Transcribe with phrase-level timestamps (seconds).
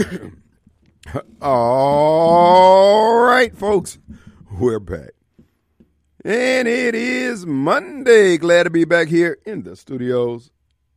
[1.42, 3.98] All right, folks,
[4.58, 5.10] we're back.
[6.24, 8.38] And it is Monday.
[8.38, 10.50] Glad to be back here in the studios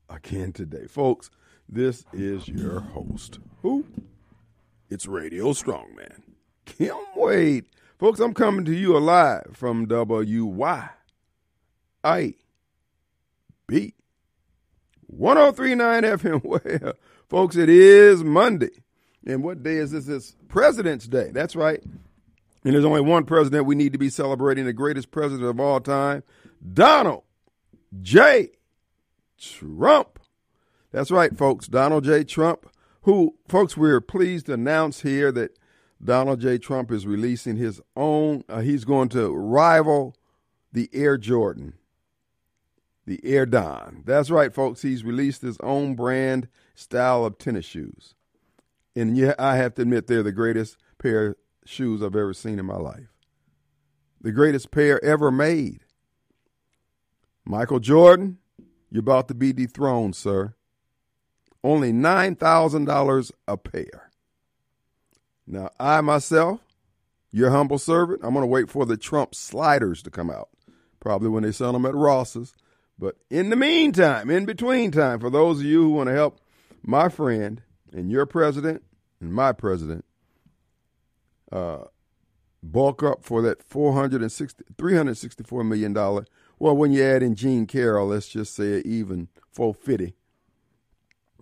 [0.09, 0.85] again today.
[0.87, 1.29] Folks,
[1.67, 3.39] this is your host.
[3.61, 3.85] Who?
[4.89, 6.21] It's Radio Strongman.
[6.65, 7.65] Kim Wade.
[7.97, 10.89] Folks, I'm coming to you alive from WYAB
[15.07, 16.43] 1039 FM.
[16.43, 16.93] Well,
[17.29, 18.82] folks, it is Monday.
[19.25, 20.07] And what day is this?
[20.07, 21.29] It's President's Day.
[21.31, 21.81] That's right.
[22.63, 25.79] And there's only one president we need to be celebrating, the greatest president of all
[25.79, 26.23] time,
[26.73, 27.23] Donald
[28.01, 28.51] J.
[29.37, 30.19] Trump.
[30.91, 31.67] That's right, folks.
[31.67, 32.23] Donald J.
[32.23, 32.69] Trump,
[33.01, 35.57] who, folks, we're pleased to announce here that
[36.01, 36.57] Donald J.
[36.57, 40.15] Trump is releasing his own, uh, he's going to rival
[40.71, 41.73] the Air Jordan,
[43.05, 44.03] the Air Don.
[44.05, 44.81] That's right, folks.
[44.81, 48.15] He's released his own brand style of tennis shoes.
[48.95, 52.59] And yeah, I have to admit, they're the greatest pair of shoes I've ever seen
[52.59, 53.07] in my life.
[54.21, 55.81] The greatest pair ever made.
[57.45, 58.37] Michael Jordan,
[58.89, 60.53] you're about to be dethroned, sir.
[61.63, 64.11] Only $9,000 a pair.
[65.45, 66.61] Now, I myself,
[67.31, 70.49] your humble servant, I'm going to wait for the Trump sliders to come out.
[70.99, 72.53] Probably when they sell them at Ross's.
[72.97, 76.39] But in the meantime, in between time, for those of you who want to help
[76.81, 77.61] my friend
[77.93, 78.83] and your president
[79.21, 80.05] and my president
[81.51, 81.85] uh,
[82.61, 85.93] bulk up for that 460, $364 million.
[85.93, 90.15] Well, when you add in Jean Carroll, let's just say even 450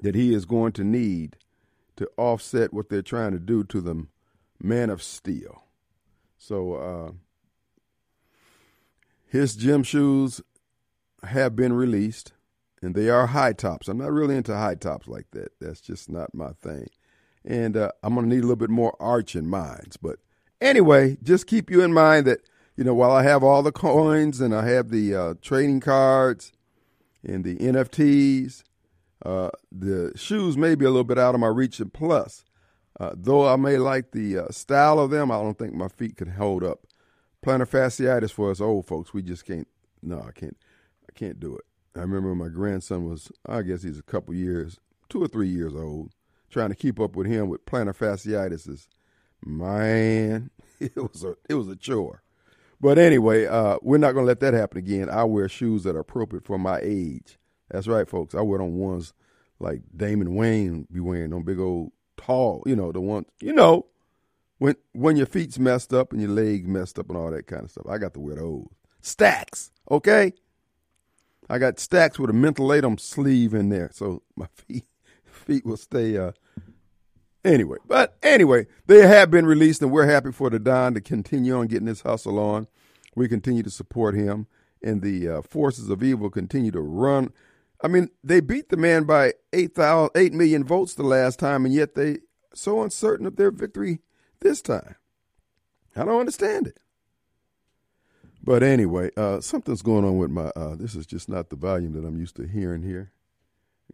[0.02, 1.38] that he is going to need
[1.96, 4.08] to offset what they're trying to do to the
[4.62, 5.64] man of steel.
[6.38, 7.12] So uh,
[9.28, 10.42] his gym shoes
[11.24, 12.34] have been released,
[12.82, 13.88] and they are high tops.
[13.88, 15.52] I'm not really into high tops like that.
[15.60, 16.88] That's just not my thing.
[17.46, 19.98] And uh, I'm going to need a little bit more arch in mines.
[19.98, 20.20] But
[20.60, 22.42] anyway, just keep you in mind that,
[22.76, 26.52] you know, while I have all the coins and I have the uh, trading cards
[27.24, 28.64] and the NFTs,
[29.24, 31.80] uh, the shoes may be a little bit out of my reach.
[31.80, 32.46] And plus,
[33.00, 36.18] uh, though I may like the uh, style of them, I don't think my feet
[36.18, 36.88] could hold up.
[37.46, 39.68] Plantar fasciitis for us old folks, we just can't.
[40.04, 40.58] No, I can't.
[41.10, 41.66] I can't do it.
[41.96, 44.80] I remember my grandson was, I guess he's a couple years,
[45.10, 46.12] two or three years old,
[46.50, 48.70] trying to keep up with him with plantar fasciitis.
[48.70, 48.88] Is,
[49.46, 52.24] man, it was a it was a chore.
[52.80, 55.10] But anyway, uh, we're not going to let that happen again.
[55.10, 57.38] I wear shoes that are appropriate for my age.
[57.70, 58.34] That's right, folks.
[58.34, 59.14] I wear them ones
[59.60, 63.86] like Damon Wayans be wearing, them big old tall, you know, the ones, you know,
[64.58, 67.64] when when your feet's messed up and your legs messed up and all that kind
[67.64, 67.86] of stuff.
[67.88, 68.68] I got to wear those.
[69.02, 70.34] Stacks, okay?
[71.50, 74.86] I got stacks with a mentholatum sleeve in there, so my feet
[75.42, 76.18] feet will stay.
[76.18, 76.32] Uh,
[77.44, 81.56] anyway, but anyway, they have been released, and we're happy for the Don to continue
[81.56, 82.68] on getting this hustle on.
[83.16, 84.48] We continue to support him,
[84.82, 87.34] and the uh, forces of evil continue to run.
[87.84, 91.66] I mean, they beat the man by 8, 000, 8 million votes the last time,
[91.66, 92.20] and yet they
[92.54, 94.00] so uncertain of their victory
[94.40, 94.96] this time.
[95.96, 96.80] I don't understand it.
[98.44, 100.52] But anyway, uh, something's going on with my.
[100.56, 103.12] Uh, this is just not the volume that I'm used to hearing here.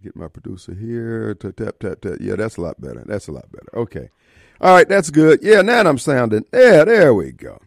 [0.01, 1.33] Get my producer here.
[1.33, 2.17] Tap, tap, tap, tap.
[2.19, 3.03] Yeah, that's a lot better.
[3.05, 3.67] That's a lot better.
[3.73, 4.09] Okay.
[4.61, 5.39] All right, that's good.
[5.41, 6.45] Yeah, now I'm sounding.
[6.53, 7.59] Yeah, there we go.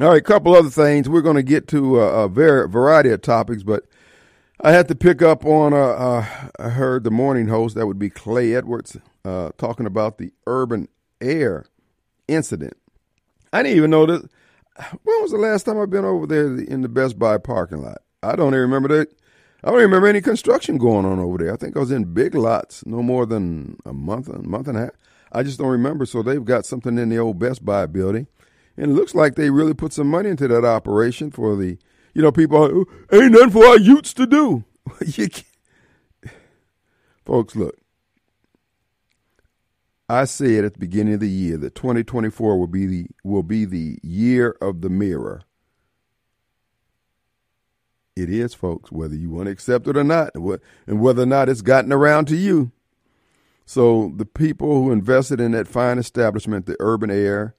[0.00, 1.08] All right, a couple other things.
[1.08, 3.84] We're going to get to a, a very variety of topics, but
[4.60, 5.72] I had to pick up on.
[5.72, 6.26] Uh, uh,
[6.58, 10.88] I heard the morning host, that would be Clay Edwards, uh, talking about the urban
[11.20, 11.66] air
[12.26, 12.76] incident.
[13.52, 14.28] I didn't even know that.
[15.02, 17.98] When was the last time I've been over there in the Best Buy parking lot?
[18.22, 19.12] I don't even remember that.
[19.62, 21.52] I don't remember any construction going on over there.
[21.52, 24.76] I think I was in big lots no more than a month, a month and
[24.76, 24.90] a half.
[25.32, 26.06] I just don't remember.
[26.06, 28.26] So they've got something in the old Best Buy building,
[28.76, 31.78] and it looks like they really put some money into that operation for the,
[32.12, 34.64] you know, people ain't nothing for our youths to do.
[35.06, 35.28] you
[37.24, 37.78] Folks, look.
[40.08, 43.64] I said at the beginning of the year that 2024 will be the will be
[43.64, 45.42] the year of the mirror.
[48.14, 51.48] It is, folks, whether you want to accept it or not, and whether or not
[51.48, 52.70] it's gotten around to you.
[53.66, 57.54] So the people who invested in that fine establishment, the Urban Air,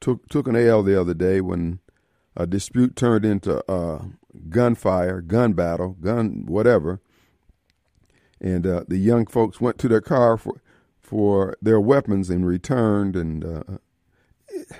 [0.00, 1.78] took took an L the other day when
[2.36, 4.02] a dispute turned into uh,
[4.48, 7.00] gunfire, gun battle, gun whatever,
[8.40, 10.60] and uh, the young folks went to their car for
[11.04, 13.44] for their weapons and returned and.
[13.44, 13.62] Uh,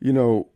[0.00, 0.48] you know,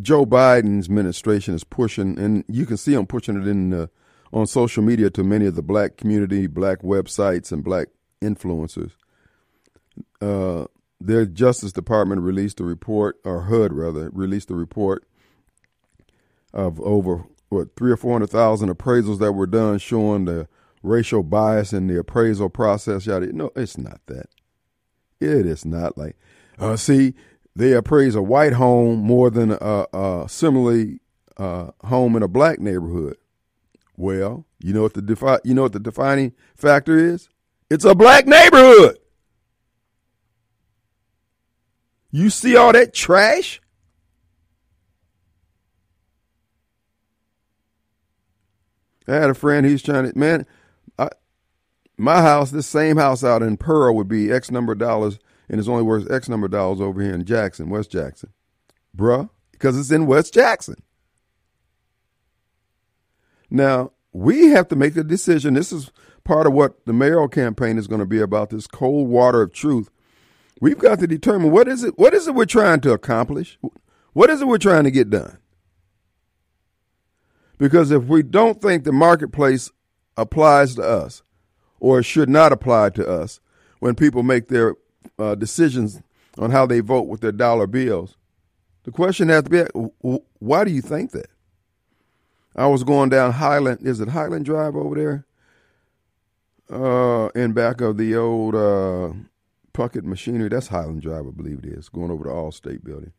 [0.00, 3.90] Joe Biden's administration is pushing, and you can see them pushing it in the,
[4.32, 7.88] on social media to many of the black community, black websites, and black
[8.22, 8.92] influencers.
[10.20, 10.66] Uh,
[11.00, 15.04] their Justice Department released a report, or HUD rather, released a report
[16.52, 20.48] of over what three or four hundred thousand appraisals that were done showing the
[20.82, 23.06] racial bias in the appraisal process.
[23.06, 23.32] Yada.
[23.32, 24.26] No, it's not that.
[25.20, 26.16] It is not like,
[26.58, 27.14] uh, see,
[27.56, 31.00] they appraise a white home more than a, a similarly
[31.36, 33.16] uh, home in a black neighborhood.
[33.96, 37.28] Well, you know what the defi- you know what the defining factor is?
[37.68, 38.98] It's a black neighborhood.
[42.10, 43.60] You see all that trash?
[49.08, 50.46] I had a friend, he's trying to, man,
[50.98, 51.08] I,
[51.96, 55.18] my house, this same house out in Pearl would be X number of dollars,
[55.48, 58.32] and it's only worth X number of dollars over here in Jackson, West Jackson.
[58.96, 60.82] Bruh, because it's in West Jackson.
[63.50, 65.54] Now, we have to make the decision.
[65.54, 65.90] This is
[66.24, 69.52] part of what the mayoral campaign is going to be about this cold water of
[69.52, 69.90] truth.
[70.60, 73.58] We've got to determine what is it what is it we're trying to accomplish?
[74.12, 75.38] What is it we're trying to get done?
[77.58, 79.70] Because if we don't think the marketplace
[80.16, 81.22] applies to us
[81.80, 83.40] or should not apply to us
[83.80, 84.76] when people make their
[85.18, 86.00] uh, decisions
[86.38, 88.16] on how they vote with their dollar bills,
[88.84, 89.62] the question has to be
[90.38, 91.26] why do you think that?
[92.56, 95.24] I was going down Highland, is it Highland Drive over there?
[96.70, 99.12] Uh, in back of the old uh,
[99.72, 100.48] Puckett Machinery.
[100.48, 103.12] That's Highland Drive, I believe it is, going over the Allstate building.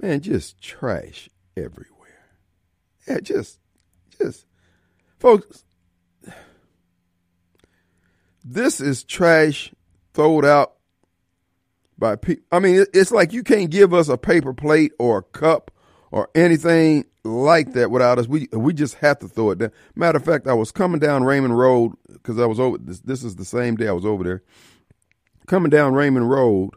[0.00, 1.93] Man, just trash everywhere.
[3.06, 3.58] Yeah, just,
[4.18, 4.46] just,
[5.18, 5.64] folks,
[8.44, 9.72] this is trash
[10.12, 10.74] thrown out
[11.98, 12.44] by people.
[12.52, 15.70] I mean, it's like you can't give us a paper plate or a cup
[16.10, 18.28] or anything like that without us.
[18.28, 19.72] We we just have to throw it down.
[19.94, 22.78] Matter of fact, I was coming down Raymond Road because I was over.
[22.78, 24.42] This, this is the same day I was over there.
[25.46, 26.70] Coming down Raymond Road,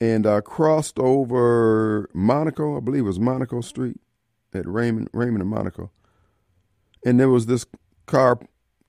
[0.00, 2.76] and I crossed over Monaco.
[2.76, 4.00] I believe it was Monaco Street,
[4.54, 5.90] at Raymond, Raymond and Monaco.
[7.04, 7.66] And there was this
[8.06, 8.38] car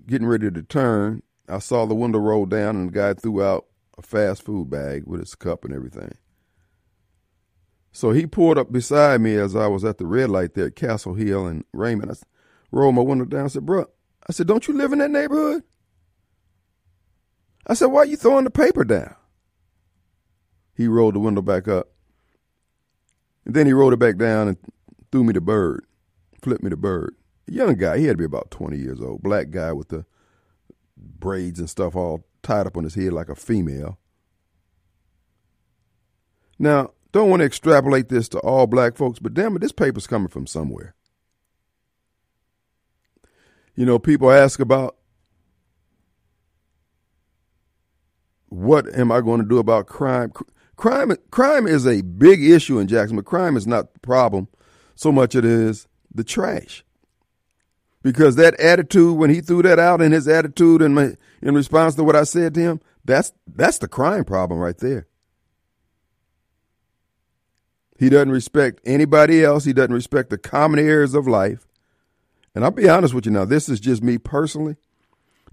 [0.07, 1.21] getting ready to turn.
[1.47, 3.65] I saw the window roll down and the guy threw out
[3.97, 6.17] a fast food bag with his cup and everything.
[7.91, 10.75] So he pulled up beside me as I was at the red light there at
[10.75, 12.11] Castle Hill and Raymond.
[12.11, 12.15] I
[12.71, 13.45] rolled my window down.
[13.45, 13.85] I said, bro,
[14.27, 15.63] I said, don't you live in that neighborhood?
[17.67, 19.15] I said, why are you throwing the paper down?
[20.75, 21.89] He rolled the window back up.
[23.45, 24.57] And then he rolled it back down and
[25.11, 25.85] threw me the bird,
[26.41, 27.15] flipped me the bird.
[27.47, 30.05] A young guy, he had to be about 20 years old, black guy with the
[30.97, 33.97] braids and stuff all tied up on his head like a female.
[36.57, 40.07] Now, don't want to extrapolate this to all black folks, but damn it, this paper's
[40.07, 40.93] coming from somewhere.
[43.75, 44.97] You know, people ask about
[48.49, 50.33] what am I going to do about crime?
[50.75, 54.47] Crime, crime is a big issue in Jackson, but crime is not the problem
[54.99, 56.83] so much it is the trash.
[58.01, 61.95] Because that attitude, when he threw that out in his attitude in, my, in response
[61.95, 65.07] to what I said to him, that's, that's the crime problem right there.
[67.97, 69.63] He doesn't respect anybody else.
[69.63, 71.65] He doesn't respect the common areas of life.
[72.53, 74.75] And I'll be honest with you now, this is just me personally.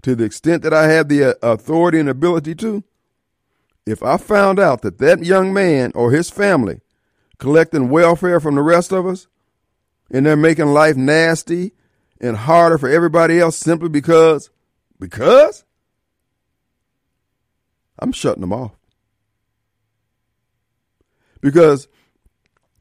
[0.01, 2.83] To the extent that I have the uh, authority and ability to,
[3.85, 6.81] if I found out that that young man or his family
[7.37, 9.27] collecting welfare from the rest of us,
[10.11, 11.73] and they're making life nasty
[12.19, 14.49] and harder for everybody else simply because
[14.99, 15.63] because
[17.99, 18.71] I'm shutting them off.
[21.41, 21.87] Because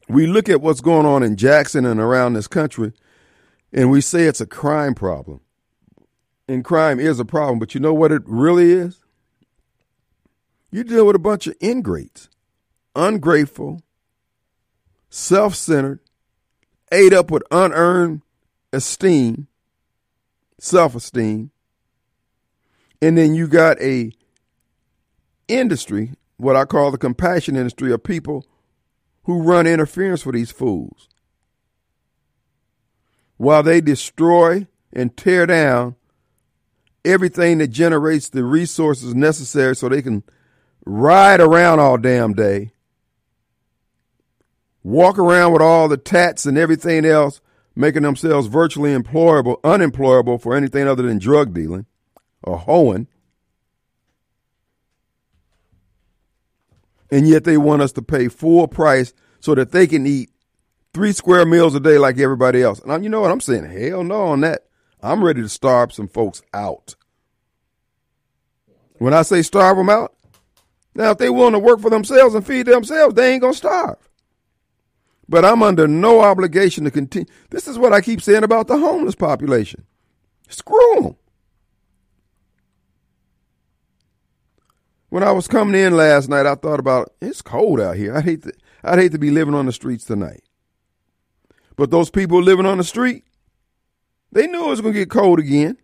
[0.09, 2.92] we look at what's going on in Jackson and around this country
[3.73, 5.40] and we say it's a crime problem.
[6.49, 9.04] And crime is a problem, but you know what it really is?
[10.71, 12.28] You deal with a bunch of ingrates,
[12.95, 13.83] ungrateful,
[15.11, 16.00] self centered,
[16.97, 18.23] ate up with unearned
[18.73, 19.47] esteem,
[20.59, 21.50] self esteem,
[23.03, 24.12] and then you got a
[25.47, 28.47] industry, what I call the compassion industry, of people
[29.25, 31.09] who run interference for these fools.
[33.37, 35.97] While they destroy and tear down
[37.05, 40.23] everything that generates the resources necessary so they can
[40.87, 42.73] ride around all damn day
[44.87, 47.40] walk around with all the tats and everything else,
[47.75, 51.87] making themselves virtually employable, unemployable for anything other than drug dealing
[52.45, 53.09] or hoeing.
[57.11, 60.31] And yet they want us to pay full price so that they can eat
[60.95, 62.81] three square meals a day like everybody else.
[62.81, 63.33] And you know what?
[63.33, 64.66] I'm saying, hell no on that.
[65.02, 66.95] I'm ready to starve some folks out.
[68.99, 70.14] When I say starve them out,
[70.95, 74.06] now if they willing to work for themselves and feed themselves, they ain't gonna starve.
[75.28, 77.26] But I'm under no obligation to continue.
[77.50, 79.85] This is what I keep saying about the homeless population.
[80.49, 81.16] Screw them.
[85.09, 88.16] When I was coming in last night, I thought about it's cold out here.
[88.16, 88.52] I'd hate to,
[88.85, 90.42] I'd hate to be living on the streets tonight.
[91.76, 93.25] But those people living on the street,
[94.33, 95.78] they knew it was going to get cold again.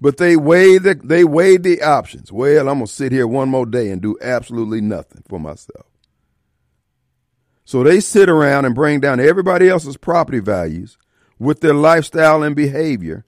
[0.00, 2.30] But they weighed the, they weighed the options.
[2.30, 5.86] Well, I'm going to sit here one more day and do absolutely nothing for myself.
[7.66, 10.96] So they sit around and bring down everybody else's property values
[11.36, 13.26] with their lifestyle and behavior,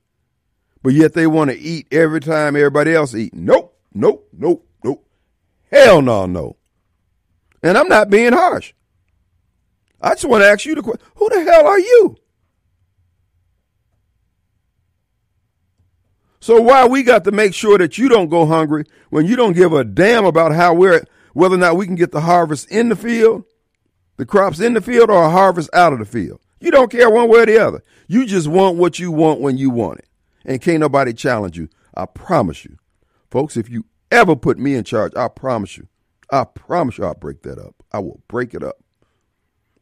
[0.80, 3.35] but yet they want to eat every time everybody else eats.
[3.35, 5.04] Nope, nope, nope, nope.
[5.73, 6.57] Hell no, no.
[7.64, 8.75] And I'm not being harsh.
[10.00, 12.16] I just want to ask you the question: Who the hell are you?
[16.38, 19.54] So why we got to make sure that you don't go hungry when you don't
[19.54, 21.02] give a damn about how we're
[21.33, 23.45] whether or not we can get the harvest in the field,
[24.19, 26.41] the crops in the field, or a harvest out of the field.
[26.61, 27.83] You don't care one way or the other.
[28.09, 30.09] You just want what you want when you want it.
[30.45, 31.69] And can't nobody challenge you.
[31.95, 32.77] I promise you.
[33.31, 35.89] Folks, if you ever put me in charge, I promise you.
[36.31, 37.75] I promise you I'll break that up.
[37.93, 38.77] I will break it up.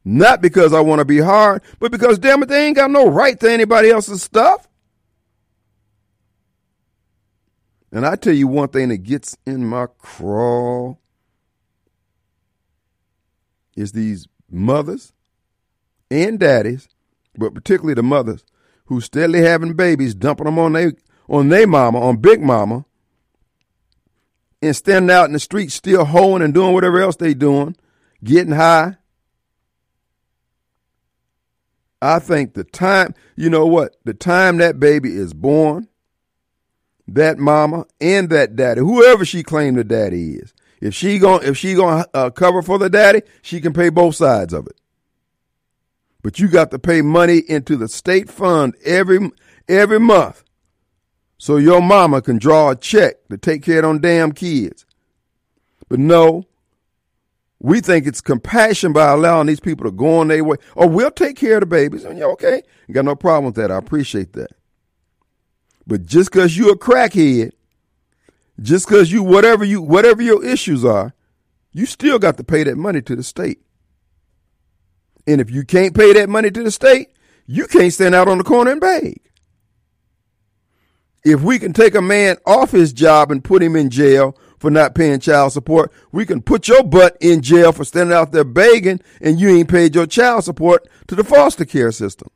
[0.04, 3.08] Not because I want to be hard, but because damn it, they ain't got no
[3.08, 4.68] right to anybody else's stuff.
[7.90, 11.00] And I tell you one thing that gets in my crawl
[13.76, 15.12] is these mothers
[16.10, 16.88] and daddies,
[17.36, 18.44] but particularly the mothers
[18.86, 20.92] who steadily having babies, dumping them on they
[21.28, 22.84] on they mama, on big mama,
[24.62, 27.76] and standing out in the street still hoeing and doing whatever else they doing,
[28.22, 28.96] getting high.
[32.00, 35.88] I think the time, you know what, the time that baby is born,
[37.08, 40.52] that mama and that daddy, whoever she claimed the daddy is.
[40.80, 43.88] If she going if she going to uh, cover for the daddy, she can pay
[43.88, 44.78] both sides of it.
[46.22, 49.30] But you got to pay money into the state fund every
[49.68, 50.44] every month,
[51.38, 54.84] so your mama can draw a check to take care of them damn kids.
[55.88, 56.44] But no,
[57.58, 60.56] we think it's compassion by allowing these people to go on their way.
[60.74, 62.04] Or oh, we'll take care of the babies.
[62.04, 62.62] And you're okay.
[62.86, 63.70] You got no problem with that.
[63.70, 64.50] I appreciate that.
[65.86, 67.52] But just because you're a crackhead,
[68.60, 71.14] just because you whatever you whatever your issues are,
[71.72, 73.60] you still got to pay that money to the state.
[75.26, 77.08] And if you can't pay that money to the state,
[77.46, 79.20] you can't stand out on the corner and beg.
[81.24, 84.70] If we can take a man off his job and put him in jail for
[84.70, 88.44] not paying child support, we can put your butt in jail for standing out there
[88.44, 92.28] begging and you ain't paid your child support to the foster care system.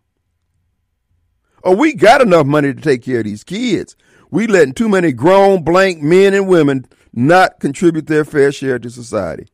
[1.62, 3.94] Oh, we got enough money to take care of these kids.
[4.30, 8.90] We letting too many grown blank men and women not contribute their fair share to
[8.90, 9.48] society.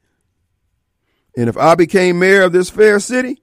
[1.36, 3.42] And if I became mayor of this fair city,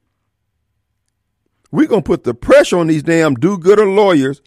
[1.72, 4.42] we're going to put the pressure on these damn do gooder lawyers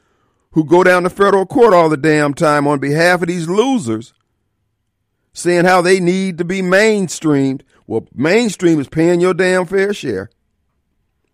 [0.52, 4.14] who go down to federal court all the damn time on behalf of these losers,
[5.32, 7.62] saying how they need to be mainstreamed.
[7.86, 10.30] Well, mainstream is paying your damn fair share,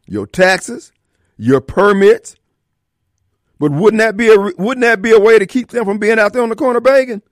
[0.07, 0.93] your taxes,
[1.37, 2.37] your permits,
[3.63, 6.19] but wouldn't that be a wouldn't that be a way to keep them from being
[6.19, 7.23] out there on the corner begging?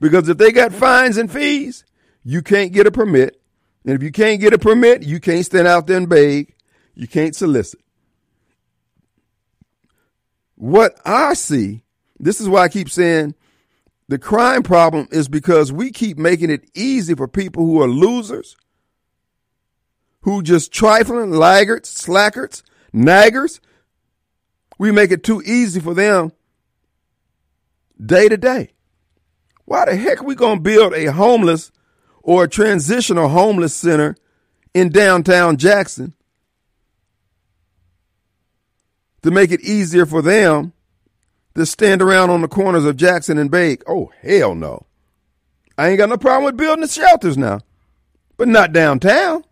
[0.00, 1.84] Because if they got fines and fees,
[2.24, 3.40] you can't get a permit.
[3.84, 6.56] And if you can't get a permit, you can't stand out there and beg.
[6.96, 7.78] You can't solicit.
[10.56, 11.84] What I see,
[12.18, 13.36] this is why I keep saying
[14.08, 18.56] the crime problem is because we keep making it easy for people who are losers,
[20.22, 23.60] who just trifling, laggards, slackers, naggers,
[24.78, 26.32] we make it too easy for them
[28.04, 28.70] day to day.
[29.64, 31.70] Why the heck are we going to build a homeless
[32.22, 34.16] or a transitional homeless center
[34.72, 36.14] in downtown Jackson
[39.22, 40.72] to make it easier for them
[41.54, 43.82] to stand around on the corners of Jackson and Bake?
[43.86, 44.86] Oh, hell no.
[45.76, 47.60] I ain't got no problem with building the shelters now,
[48.36, 49.44] but not downtown.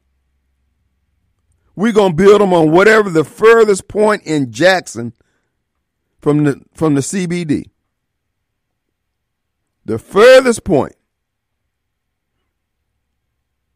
[1.76, 5.12] We're going to build them on whatever the furthest point in Jackson
[6.20, 7.70] from the, from the CBD.
[9.84, 10.94] The furthest point.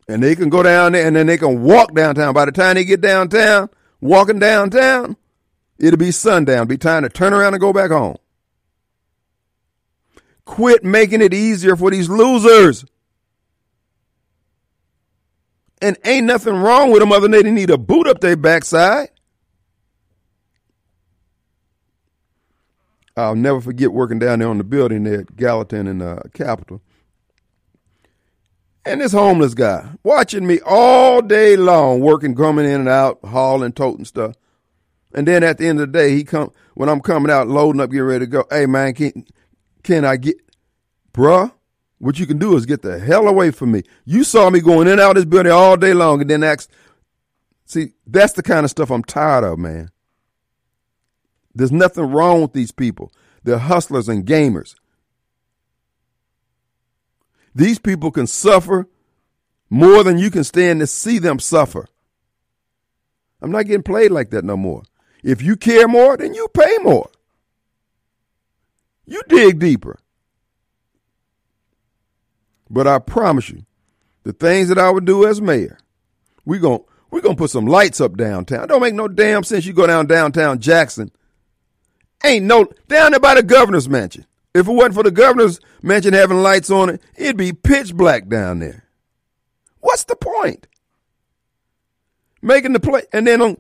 [0.09, 2.35] And they can go down there and then they can walk downtown.
[2.35, 3.69] By the time they get downtown,
[4.01, 5.17] walking downtown,
[5.79, 6.67] it'll be sundown.
[6.67, 8.17] Be time to turn around and go back home.
[10.47, 12.85] Quit making it easier for these losers.
[15.81, 19.11] And ain't nothing wrong with them other than need a boot up their backside.
[23.17, 26.81] I'll never forget working down there on the building there at Gallatin and uh, Capitol.
[28.85, 33.73] And this homeless guy watching me all day long, working, coming in and out, hauling,
[33.73, 34.37] toting stuff.
[35.13, 37.81] And then at the end of the day, he come when I'm coming out, loading
[37.81, 38.45] up, getting ready to go.
[38.51, 39.27] Hey man, can
[39.83, 40.37] can I get,
[41.13, 41.53] bruh?
[42.01, 43.83] What you can do is get the hell away from me.
[44.07, 46.43] You saw me going in and out of this building all day long, and then
[46.43, 46.69] ask.
[47.67, 49.91] See, that's the kind of stuff I'm tired of, man.
[51.55, 53.13] There's nothing wrong with these people.
[53.45, 54.75] They're hustlers and gamers.
[57.55, 58.89] These people can suffer
[59.69, 61.87] more than you can stand to see them suffer.
[63.43, 64.85] I'm not getting played like that no more.
[65.23, 67.11] If you care more, then you pay more.
[69.05, 69.99] You dig deeper.
[72.71, 73.67] But I promise you,
[74.23, 75.79] the things that I would do as mayor,
[76.45, 78.69] we're going we gonna put some lights up downtown.
[78.69, 81.11] Don't make no damn sense you go down downtown Jackson.
[82.25, 84.27] Ain't no down there by the governor's mansion.
[84.55, 88.29] If it wasn't for the governor's mansion having lights on it, it'd be pitch black
[88.29, 88.85] down there.
[89.81, 90.67] What's the point?
[92.43, 93.57] Making the play and then on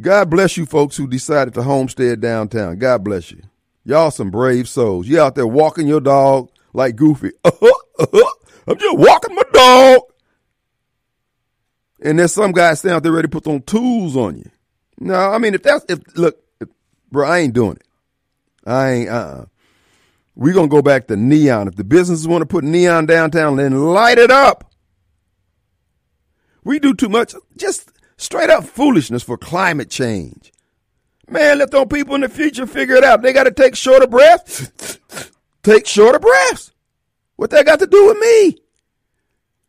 [0.00, 2.78] God bless you folks who decided to homestead downtown.
[2.78, 3.42] God bless you.
[3.84, 5.06] Y'all some brave souls.
[5.06, 7.30] You out there walking your dog like Goofy.
[7.98, 8.32] Uh-huh.
[8.66, 10.02] I'm just walking my dog.
[12.00, 14.50] And there's some guy standing out there ready to put some tools on you.
[15.00, 16.68] No, I mean, if that's, if, look, if,
[17.10, 17.82] bro, I ain't doing it.
[18.66, 19.44] I ain't, uh uh-uh.
[20.52, 21.66] Going to go back to neon.
[21.66, 24.72] If the businesses want to put neon downtown, then light it up.
[26.62, 30.52] We do too much, just straight up foolishness for climate change.
[31.28, 33.22] Man, let those people in the future figure it out.
[33.22, 34.98] They got to take shorter breaths.
[35.62, 36.72] take shorter breaths.
[37.38, 38.58] What that got to do with me?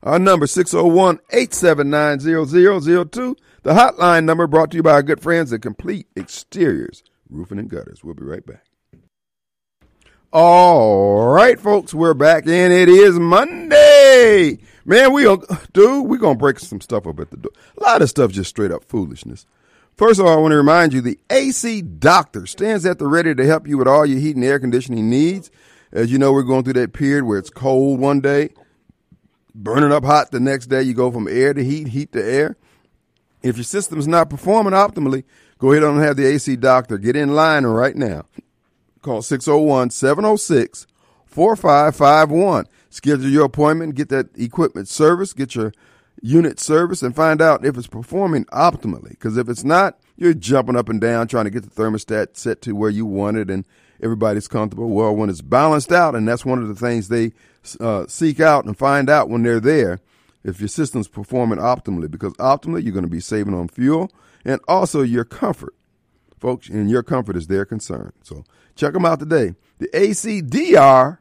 [0.01, 3.35] Our number 601-879-0002.
[3.61, 7.69] The hotline number brought to you by our good friends at Complete Exteriors, Roofing and
[7.69, 8.03] Gutters.
[8.03, 8.65] We'll be right back.
[10.33, 14.57] All right, folks, we're back and it is Monday.
[14.83, 15.37] Man, we are,
[15.71, 17.51] dude, we're to break some stuff up at the door.
[17.77, 19.45] A lot of stuff just straight up foolishness.
[19.95, 23.35] First of all, I want to remind you the AC Doctor stands at the ready
[23.35, 25.51] to help you with all your heat and air conditioning needs.
[25.91, 28.49] As you know, we're going through that period where it's cold one day,
[29.55, 30.83] burning up hot the next day.
[30.83, 32.57] You go from air to heat, heat to air.
[33.41, 35.23] If your system's not performing optimally,
[35.57, 36.97] go ahead and have the AC Doctor.
[36.97, 38.25] Get in line right now.
[39.01, 40.85] Call 601 706
[41.25, 42.67] 4551.
[42.89, 45.71] Schedule your appointment, get that equipment service, get your
[46.21, 49.11] unit service and find out if it's performing optimally.
[49.11, 52.61] Because if it's not, you're jumping up and down trying to get the thermostat set
[52.63, 53.65] to where you want it and
[54.01, 54.89] everybody's comfortable.
[54.89, 57.31] Well, when it's balanced out, and that's one of the things they
[57.79, 59.99] uh, seek out and find out when they're there,
[60.43, 62.09] if your system's performing optimally.
[62.09, 64.11] Because optimally, you're going to be saving on fuel
[64.45, 65.75] and also your comfort,
[66.39, 66.69] folks.
[66.69, 68.13] And your comfort is their concern.
[68.23, 68.43] So
[68.75, 69.53] check them out today.
[69.79, 71.17] The ACDR.com.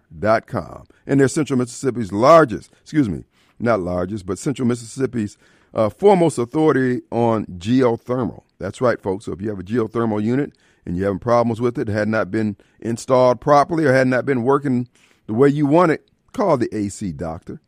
[1.07, 3.25] And they're Central Mississippi's largest, excuse me,
[3.59, 5.39] not largest, but Central Mississippi's
[5.75, 8.43] uh, foremost authority on geothermal.
[8.59, 9.25] That's right, folks.
[9.27, 10.53] So if you have a geothermal unit
[10.89, 14.43] and you're having problems with it, had not been installed properly or had not been
[14.43, 14.89] working
[15.27, 17.61] the way you want it, call the AC doctor.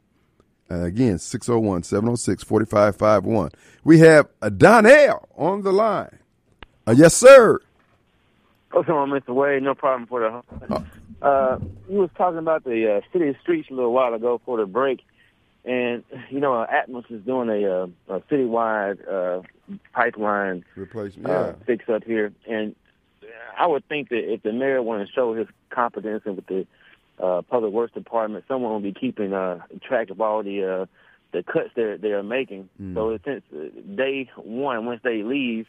[0.71, 3.51] Uh, again, 601 706 4551.
[3.85, 6.19] We have a Donnell on the line.
[6.87, 7.59] Uh, yes, sir.
[8.71, 9.35] What's going on, Mr.
[9.35, 9.63] Wade?
[9.63, 10.75] No problem for the.
[10.75, 10.83] Uh,
[11.23, 11.59] uh,
[11.91, 15.05] you was talking about the uh, city streets a little while ago for the break,
[15.67, 19.43] and you know, Atmos is doing a, uh, a citywide uh,
[19.93, 21.65] pipeline replacement uh, yeah.
[21.67, 22.75] fix up here, and
[23.59, 26.67] I would think that if the mayor wanted to show his competence and with the
[27.23, 30.87] uh, public works department, someone will be keeping uh, track of all the uh,
[31.33, 32.69] the cuts they're they're making.
[32.81, 32.95] Mm.
[32.95, 35.67] So since uh, day one, once they leave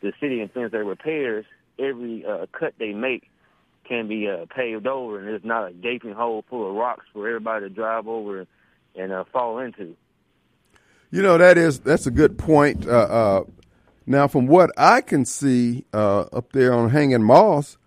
[0.00, 1.44] the city and since their repairs,
[1.78, 3.30] every uh, cut they make
[3.84, 7.28] can be uh, paved over, and there's not a gaping hole full of rocks for
[7.28, 8.46] everybody to drive over
[8.96, 9.96] and uh, fall into.
[11.10, 12.86] You know that is that's a good point.
[12.86, 13.44] Uh, uh,
[14.06, 17.78] now, from what I can see uh, up there on Hanging Moss,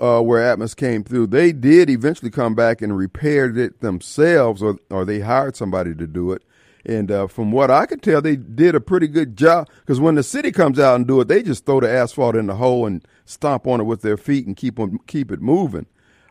[0.00, 4.78] uh, where Atmos came through, they did eventually come back and repaired it themselves, or
[4.90, 6.42] or they hired somebody to do it.
[6.84, 9.68] And uh, from what I could tell, they did a pretty good job.
[9.80, 12.46] Because when the city comes out and do it, they just throw the asphalt in
[12.46, 15.86] the hole and stomp on it with their feet and keep them, keep it moving.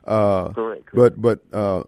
[0.05, 1.21] Uh, correct, correct.
[1.21, 1.83] But but uh,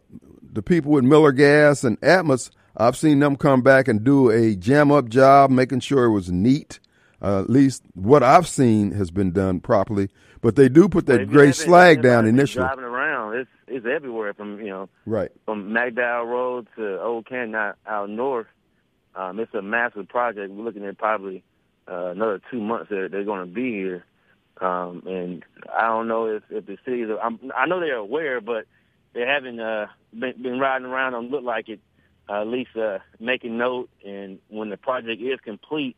[0.52, 4.56] the people with Miller Gas and Atmos, I've seen them come back and do a
[4.56, 6.80] jam up job, making sure it was neat.
[7.22, 10.10] Uh, at least what I've seen has been done properly.
[10.42, 12.64] But they do put that gray slag down initially.
[12.64, 17.56] Driving around, it's it's everywhere from you know right from McDowell Road to Old Canton
[17.56, 18.48] out, out north.
[19.16, 20.52] Um, it's a massive project.
[20.52, 21.44] We're looking at probably
[21.88, 24.06] uh, another two months that they're going to be here.
[24.62, 25.44] Um, and
[25.76, 28.66] I don't know if, if the cities, are, I'm, I know they're aware, but
[29.14, 31.80] they haven't uh, been, been riding around and look like it,
[32.30, 33.90] uh, at least uh, making note.
[34.06, 35.96] And when the project is complete,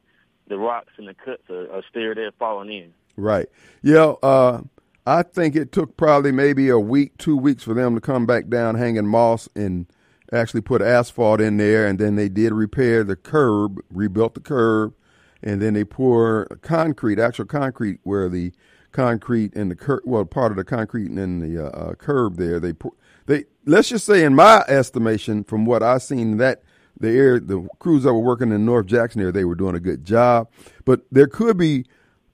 [0.49, 2.93] the rocks and the cuts are, are still there falling in.
[3.15, 3.47] Right.
[3.81, 4.13] Yeah.
[4.21, 4.63] Uh,
[5.05, 8.49] I think it took probably maybe a week, two weeks for them to come back
[8.49, 9.87] down hanging moss and
[10.31, 11.87] actually put asphalt in there.
[11.87, 14.93] And then they did repair the curb, rebuilt the curb,
[15.41, 18.51] and then they pour concrete, actual concrete, where the
[18.91, 22.35] concrete and the curb, well, part of the concrete and then the uh, uh, curb
[22.37, 22.93] there, they pour,
[23.25, 26.63] they let's just say, in my estimation, from what I've seen that
[26.99, 29.79] the air, the crews that were working in North Jackson area, they were doing a
[29.79, 30.49] good job.
[30.85, 31.85] But there could be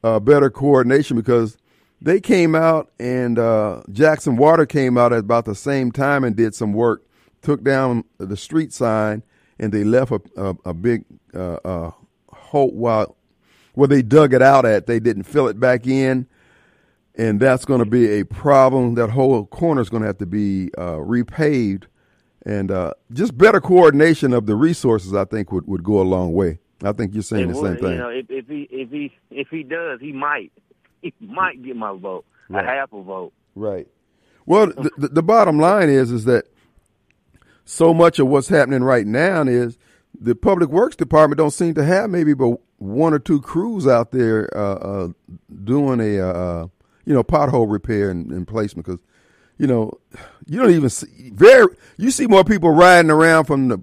[0.04, 1.58] uh, better coordination because
[2.01, 6.36] they came out and uh, Jackson Water came out at about the same time and
[6.36, 7.06] did some work,
[7.41, 9.23] took down the street sign,
[9.60, 11.91] and they left a, a, a big uh, uh,
[12.30, 13.15] hole while
[13.73, 14.88] where they dug it out at.
[14.88, 16.28] They didn't fill it back in,
[17.15, 18.95] and that's going to be a problem.
[18.95, 21.86] That whole corner is going to have to be uh, repaved,
[22.45, 26.34] and uh, just better coordination of the resources, I think, would, would go a long
[26.34, 26.60] way.
[26.84, 27.91] I think you're saying the same thing.
[27.91, 30.51] You know, if, if he if he if he does, he might
[31.01, 32.63] he might get my vote, right.
[32.63, 33.34] a half a vote.
[33.55, 33.88] Right.
[34.45, 36.45] Well, the, the, the bottom line is is that
[37.63, 39.77] so much of what's happening right now is
[40.19, 44.12] the public works department don't seem to have maybe but one or two crews out
[44.12, 45.08] there uh, uh,
[45.63, 46.67] doing a uh, uh
[47.05, 49.01] you know pothole repair and, and placement because
[49.58, 49.91] you know
[50.46, 53.82] you don't even see very you see more people riding around from the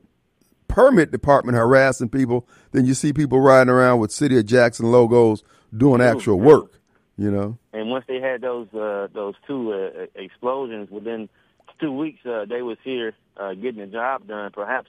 [0.69, 5.43] permit department harassing people than you see people riding around with city of jackson logos
[5.77, 6.81] doing actual work
[7.17, 11.29] you know and once they had those uh, those two uh, explosions within
[11.81, 13.15] two weeks they was here
[13.61, 14.89] getting the job done perhaps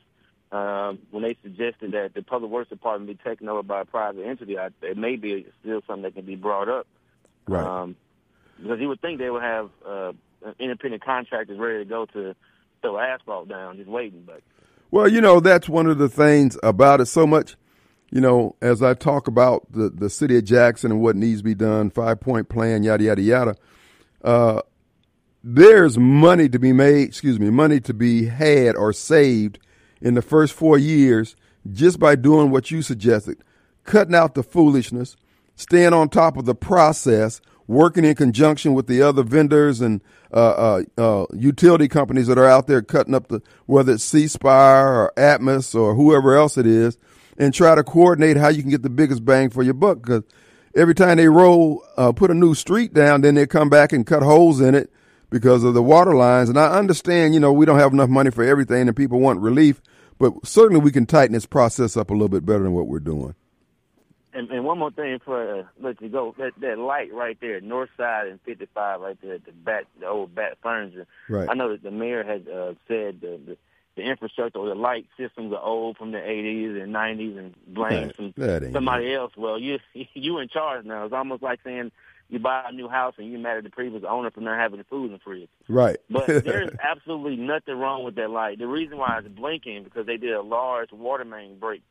[0.54, 4.24] um, when they suggested that the public works department be taken over by a private
[4.24, 6.86] entity, I, it may be still something that can be brought up.
[7.48, 7.65] Right.
[7.65, 7.96] Um,
[8.62, 10.13] because you would think they would have uh,
[10.60, 12.36] independent contractors ready to go to
[12.82, 14.23] throw asphalt down, just waiting.
[14.25, 14.41] But
[14.91, 17.06] well, you know that's one of the things about it.
[17.08, 17.56] So much,
[18.12, 21.43] you know, as I talk about the the city of Jackson and what needs to
[21.43, 23.56] be done, five point plan, yada yada yada.
[24.23, 24.62] Uh,
[25.43, 27.08] there's money to be made.
[27.08, 29.60] Excuse me, money to be had or saved
[30.01, 31.36] in the first four years
[31.71, 33.38] just by doing what you suggested,
[33.84, 35.15] cutting out the foolishness,
[35.56, 40.02] staying on top of the process, working in conjunction with the other vendors and
[40.34, 44.28] uh, uh, uh, utility companies that are out there cutting up the whether it's C
[44.28, 46.97] Spire or Atmos or whoever else it is,
[47.38, 50.02] and try to coordinate how you can get the biggest bang for your buck.
[50.02, 50.23] Because
[50.76, 54.06] every time they roll, uh, put a new street down, then they come back and
[54.06, 54.91] cut holes in it
[55.30, 56.49] because of the water lines.
[56.49, 59.39] And I understand, you know, we don't have enough money for everything, and people want
[59.39, 59.82] relief.
[60.19, 62.99] But certainly we can tighten this process up a little bit better than what we're
[62.99, 63.36] doing.
[64.36, 67.62] And, and one more thing for uh, let you go that that light right there,
[67.62, 71.06] north side and 55 right there, the Batte, the old Batte furniture.
[71.30, 71.48] Right.
[71.50, 73.58] I know that the mayor had uh, said the, the
[73.96, 78.12] the infrastructure or the light systems are old from the 80s and 90s and blame
[78.15, 78.34] some,
[78.72, 79.34] somebody else.
[79.38, 79.80] Well, you
[80.13, 81.06] you in charge now.
[81.06, 81.91] It's almost like saying
[82.30, 84.80] you buy a new house and you mad at the previous owner for not having
[84.80, 85.50] the food in the fridge.
[85.67, 85.98] Right.
[86.10, 88.58] but there's absolutely nothing wrong with that light.
[88.58, 91.84] The reason why it's blinking because they did a large water main break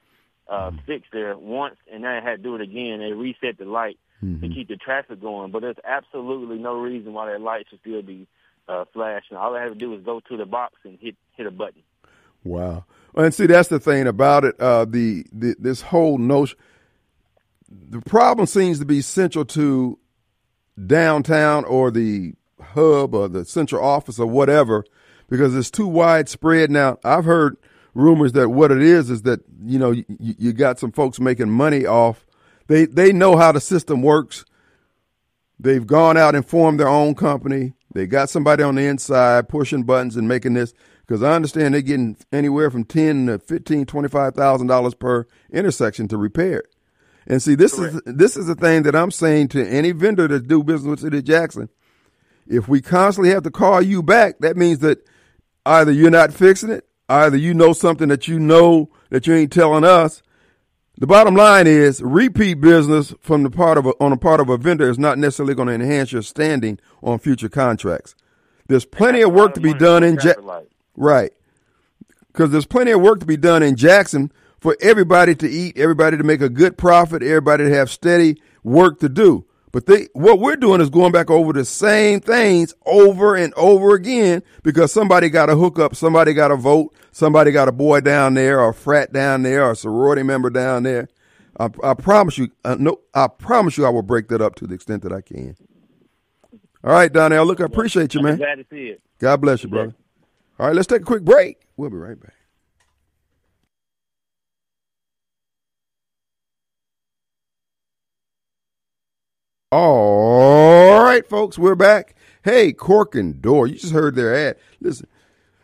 [0.49, 0.79] uh mm-hmm.
[0.87, 3.01] fix there once and then they had to do it again.
[3.01, 4.41] They reset the light mm-hmm.
[4.41, 5.51] to keep the traffic going.
[5.51, 8.27] But there's absolutely no reason why that light should still be
[8.69, 9.37] uh flashing.
[9.37, 11.83] All they have to do is go to the box and hit hit a button.
[12.45, 12.85] Wow.
[13.15, 14.59] And see that's the thing about it.
[14.61, 16.59] Uh the, the this whole notion
[17.71, 19.99] the problem seems to be central to
[20.87, 24.85] downtown or the hub or the central office or whatever
[25.29, 26.71] because it's too widespread.
[26.71, 27.57] Now, I've heard
[27.95, 31.51] rumors that what it is is that, you know, you, you got some folks making
[31.51, 32.25] money off.
[32.67, 34.45] They, they know how the system works.
[35.61, 37.75] They've gone out and formed their own company.
[37.95, 40.73] They got somebody on the inside pushing buttons and making this
[41.07, 46.09] because I understand they're getting anywhere from ten to fifteen, twenty-five thousand dollars per intersection
[46.09, 46.75] to repair it.
[47.27, 47.95] And see, this Correct.
[47.95, 51.01] is this is the thing that I'm saying to any vendor that do business with
[51.01, 51.69] City Jackson.
[52.47, 55.07] If we constantly have to call you back, that means that
[55.67, 59.53] either you're not fixing it, either you know something that you know that you ain't
[59.53, 60.23] telling us.
[60.99, 64.49] The bottom line is repeat business from the part of a, on a part of
[64.49, 68.15] a vendor is not necessarily going to enhance your standing on future contracts.
[68.69, 70.45] There's plenty of work to be done in Jackson,
[70.97, 71.33] right?
[72.29, 76.17] Because there's plenty of work to be done in Jackson for everybody to eat, everybody
[76.17, 79.45] to make a good profit, everybody to have steady work to do.
[79.73, 83.95] But they, what we're doing is going back over the same things over and over
[83.95, 88.35] again because somebody got a hookup, somebody got a vote, somebody got a boy down
[88.35, 91.09] there, or a frat down there, or a sorority member down there.
[91.59, 94.67] I, I promise you, uh, no, I promise you, I will break that up to
[94.67, 95.57] the extent that I can.
[96.85, 97.47] All right, Donnell.
[97.47, 98.37] Look, I appreciate you, man.
[98.37, 99.01] Glad to see it.
[99.21, 99.95] God bless you, brother.
[100.59, 101.59] All right, let's take a quick break.
[101.77, 102.35] We'll be right back.
[109.73, 112.15] All right, folks, we're back.
[112.45, 114.57] Hey, Cork and Door, you just heard their ad.
[114.83, 115.07] Listen,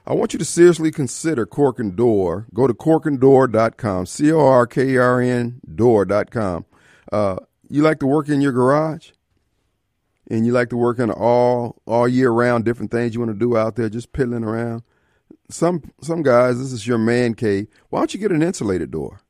[0.07, 2.47] I want you to seriously consider Cork and Door.
[2.55, 6.65] Go to corkanddoor.com, C O R K R N door.com.
[7.13, 7.37] Uh,
[7.69, 9.11] you like to work in your garage?
[10.31, 13.39] And you like to work in all all year round different things you want to
[13.39, 14.85] do out there, just piddling around.
[15.51, 17.67] Some some guys, this is your man cave.
[17.91, 19.21] Why don't you get an insulated door?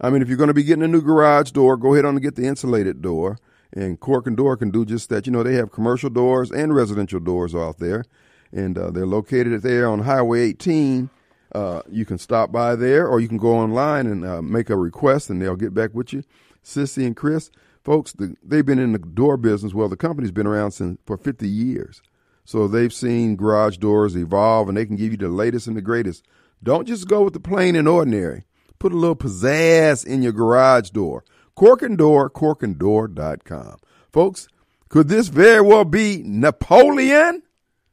[0.00, 2.14] I mean, if you're going to be getting a new garage door, go ahead on
[2.14, 3.38] and get the insulated door.
[3.72, 5.26] And Cork and Door can do just that.
[5.26, 8.04] You know, they have commercial doors and residential doors out there,
[8.52, 11.08] and uh, they're located there on Highway 18.
[11.54, 14.76] Uh, you can stop by there, or you can go online and uh, make a
[14.76, 16.22] request, and they'll get back with you.
[16.64, 17.50] Sissy and Chris,
[17.82, 19.74] folks, the, they've been in the door business.
[19.74, 22.02] Well, the company's been around since for 50 years,
[22.44, 25.82] so they've seen garage doors evolve, and they can give you the latest and the
[25.82, 26.24] greatest.
[26.62, 28.44] Don't just go with the plain and ordinary.
[28.78, 31.24] Put a little pizzazz in your garage door.
[31.54, 33.76] Cork and Door, corkanddoor.com.
[34.10, 34.48] Folks,
[34.88, 37.42] could this very well be Napoleon?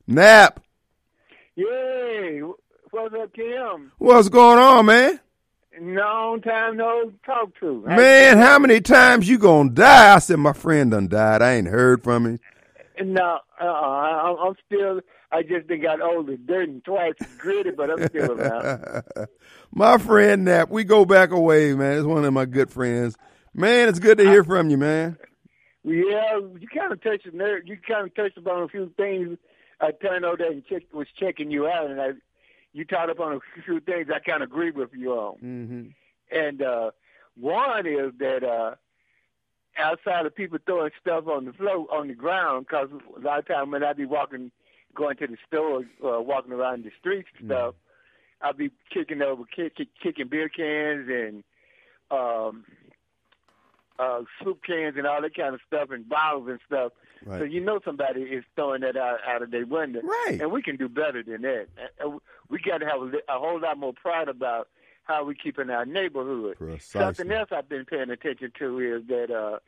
[0.07, 0.61] Nap.
[1.55, 2.41] Yay!
[2.91, 3.91] What's up, Kim?
[3.97, 5.19] What's going on, man?
[5.79, 7.83] Long time no talk to.
[7.85, 10.15] Man, how many times you gonna die?
[10.15, 11.41] I said my friend done died.
[11.41, 12.39] I ain't heard from him.
[13.01, 14.99] No, uh, I'm still.
[15.31, 19.03] I just been got older, dirty, and twice gritty, but I'm still around.
[19.71, 21.97] my friend Nap, we go back away, man.
[21.97, 23.15] It's one of my good friends.
[23.59, 25.17] Man, it's good to hear from you, man.
[25.83, 27.67] Yeah, you kind of touched nerve.
[27.67, 29.37] You kind of touched upon a few things.
[29.81, 32.11] I turned over there and check, was checking you out, and I,
[32.71, 35.35] you taught up on a few things I kind of agree with you on.
[35.43, 35.87] Mm-hmm.
[36.31, 36.91] And uh,
[37.37, 38.75] one is that uh,
[39.77, 43.47] outside of people throwing stuff on the floor, on the ground, because a lot of
[43.49, 44.51] times when I be walking,
[44.95, 48.47] going to the store, uh, walking around the streets and stuff, mm-hmm.
[48.47, 51.43] I'll be kicking over, kick, kick, kicking beer cans and
[52.09, 52.63] um,
[53.99, 56.93] uh, soup cans and all that kind of stuff and bottles and stuff.
[57.25, 57.39] Right.
[57.39, 59.99] So you know somebody is throwing that out, out of their window.
[60.01, 60.39] Right.
[60.41, 61.67] And we can do better than that.
[62.49, 64.69] We got to have a, a whole lot more pride about
[65.03, 66.57] how we keep in our neighborhood.
[66.57, 67.01] Precisely.
[67.01, 69.59] Something else I've been paying attention to is that uh,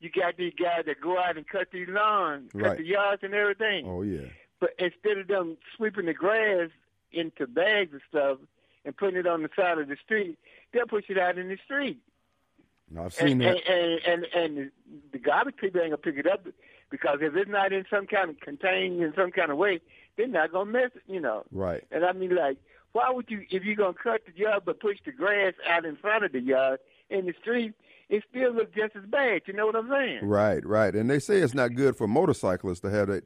[0.00, 2.78] you got these guys that go out and cut these lawns, cut Right.
[2.78, 3.84] the yards and everything.
[3.86, 4.28] Oh yeah.
[4.60, 6.70] But instead of them sweeping the grass
[7.12, 8.38] into bags and stuff
[8.86, 10.38] and putting it on the side of the street,
[10.72, 11.98] they'll push it out in the street.
[12.90, 13.68] No, I've seen and, that.
[13.68, 14.70] And, and, and, and
[15.12, 16.46] the garbage people ain't gonna pick it up
[16.90, 19.80] because if it's not in some kind of contained in some kind of way,
[20.16, 21.44] they're not gonna mess it, you know.
[21.50, 21.84] Right.
[21.90, 22.58] And I mean, like,
[22.92, 25.96] why would you if you're gonna cut the yard but push the grass out in
[25.96, 27.74] front of the yard in the street?
[28.08, 29.42] It still looks just as bad.
[29.46, 30.20] You know what I'm saying?
[30.22, 30.94] Right, right.
[30.94, 33.24] And they say it's not good for motorcyclists to have that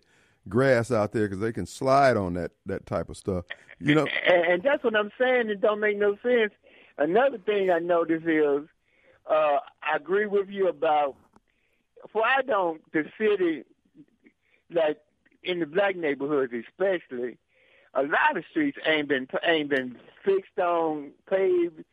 [0.49, 3.45] grass out there because they can slide on that that type of stuff.
[3.79, 4.07] You know.
[4.27, 5.51] And, and that's what I'm saying.
[5.51, 6.53] It don't make no sense.
[6.97, 8.69] Another thing I notice is,
[9.31, 11.15] uh, I agree with you about
[12.13, 13.65] why don't the city,
[14.71, 14.99] like
[15.43, 17.39] in the black neighborhoods especially,
[17.95, 21.85] a lot of streets ain't been ain't been fixed on paved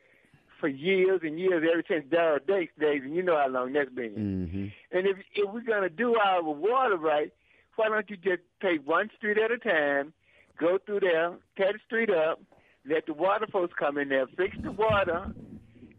[0.59, 3.91] for years and years ever since Darrell Dates days, and you know how long that's
[3.91, 4.11] been.
[4.11, 4.97] Mm-hmm.
[4.97, 7.31] And if if we're gonna do our water right,
[7.75, 10.13] why don't you just take one street at a time,
[10.59, 12.41] go through there, tear the street up,
[12.87, 15.31] let the water folks come in there, fix the water,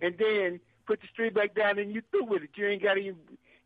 [0.01, 2.51] and then put the street back down, and you through with it.
[2.57, 3.14] You ain't got to you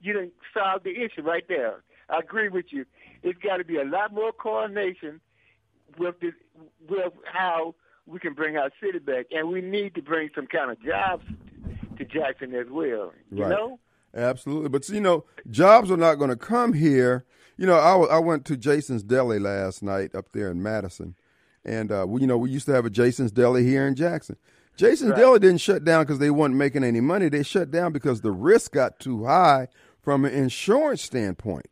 [0.02, 1.82] didn't solve the issue right there.
[2.10, 2.84] I agree with you.
[3.22, 5.20] It's got to be a lot more coordination
[5.96, 6.32] with the
[6.88, 7.74] with how
[8.06, 11.24] we can bring our city back, and we need to bring some kind of jobs
[11.98, 13.12] to Jackson as well.
[13.30, 13.50] You Right.
[13.50, 13.78] know.
[14.14, 14.68] Absolutely.
[14.68, 17.24] But, you know, jobs are not going to come here.
[17.56, 21.14] You know, I, I went to Jason's Deli last night up there in Madison.
[21.64, 24.36] And, uh, we, you know, we used to have a Jason's Deli here in Jackson.
[24.76, 25.40] Jason's Right.
[25.40, 27.28] Didn't shut down because they weren't making any money.
[27.28, 29.68] They shut down because the risk got too high
[30.02, 31.66] from an insurance standpoint.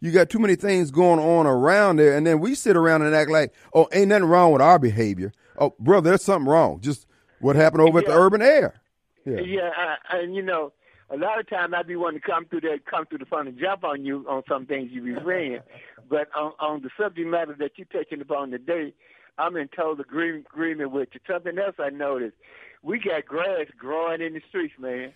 [0.00, 2.16] You got too many things going on around there.
[2.16, 5.32] And then we sit around and act like, oh, ain't nothing wrong with our behavior.
[5.58, 6.80] Oh, brother, there's something wrong.
[6.80, 7.06] Just
[7.40, 8.80] what happened over at the urban air.
[9.24, 9.40] Yeah.
[9.40, 10.72] Yeah, I, and you know,
[11.10, 13.48] a lot of times I'd be wanting to come through there, come through the front
[13.48, 15.60] and jump on you on some things you be saying,
[16.08, 18.92] but on, on the subject matter that you're touching upon today,
[19.38, 21.20] I'm in total agreement with you.
[21.26, 22.36] Something else I noticed,
[22.82, 25.12] we got grass growing in the streets, man.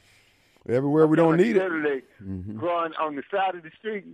[0.69, 1.63] Everywhere we don't need it.
[1.63, 2.57] literally Mhm.
[2.57, 4.05] growing on the side of the street,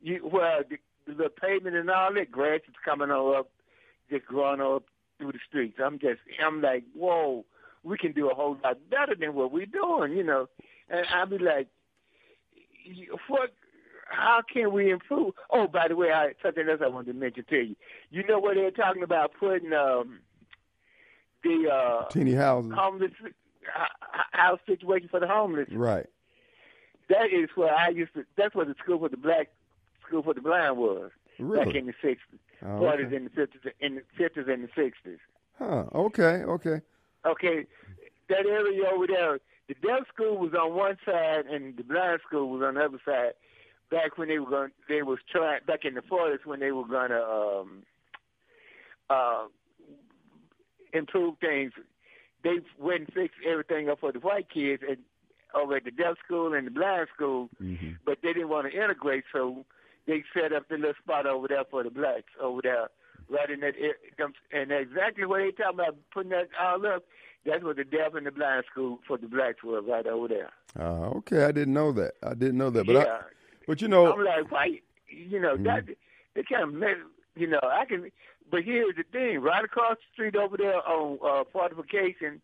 [0.00, 0.78] you, where the,
[1.12, 3.50] the pavement and all that grass is coming on up,
[4.08, 4.84] just growing up
[5.18, 5.78] through the streets.
[5.82, 7.44] I'm just, I'm like, whoa,
[7.82, 10.48] we can do a whole lot better than what we're doing, you know.
[10.88, 11.68] And I'll be like,
[13.28, 13.52] what?
[14.10, 15.34] How can we improve?
[15.50, 17.76] Oh, by the way, I, something else I wanted to mention to you.
[18.10, 20.18] You know what they're talking about putting um,
[21.44, 22.72] the uh, Teeny houses.
[22.74, 23.32] homeless h-
[23.64, 25.68] h- house situation for the homeless.
[25.70, 26.06] Right.
[27.08, 28.24] That is where I used to.
[28.36, 29.48] That's where the school for the black
[30.06, 33.16] school for the blind was back in the sixties, Oh, forties okay.
[33.16, 35.18] in the fifties, in the fifties and the sixties.
[35.58, 35.84] Huh.
[35.94, 36.42] Okay.
[36.44, 36.80] Okay.
[37.26, 37.66] Okay,
[38.30, 42.48] that area over there, the deaf school was on one side and the blind school
[42.48, 43.32] was on the other side.
[43.90, 46.86] Back when they were going, they was trying back in the forties when they were
[46.86, 47.82] going to um,
[49.08, 49.44] uh,
[50.92, 51.72] improve things.
[52.42, 54.98] They went and fixed everything up for the white kids and
[55.54, 57.74] over at the deaf school and the blind school, hmm
[58.06, 59.64] but they didn't want to integrate, so
[60.06, 62.88] they set up the little spot over there for the blacks over there,
[63.28, 63.74] right in that.
[64.52, 67.04] And exactly what they talking about putting that all up.
[67.44, 70.50] That's what the deaf and the blind school for the blacks was right over there.
[70.78, 71.44] Uh, okay.
[71.44, 72.12] I didn't know that.
[72.22, 72.86] I didn't know that.
[72.86, 73.20] But yeah, I,
[73.66, 74.80] but you know, I'm like, why?
[75.08, 75.84] You know that
[76.34, 76.96] they kind of mess.
[77.36, 78.10] You know, I can.
[78.50, 82.40] But here's the thing: right across the street over there on uh, Fortification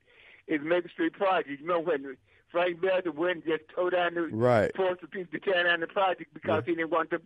[0.46, 1.60] is Maple Street Project.
[1.60, 2.16] You know when
[2.50, 4.74] Frank Belcher went and just tore down the right.
[4.76, 7.20] forced the people to tear down the project because he didn't want the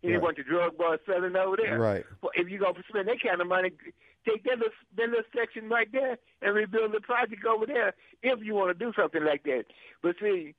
[0.00, 0.24] he didn't Right.
[0.24, 1.78] want the drug boys selling over there.
[1.78, 2.04] Right.
[2.22, 3.72] Well, if you're gonna spend that kind of money,
[4.26, 7.94] take that little, that little section right there and rebuild the project over there.
[8.22, 9.64] If you want to do something like that,
[10.02, 10.54] but see,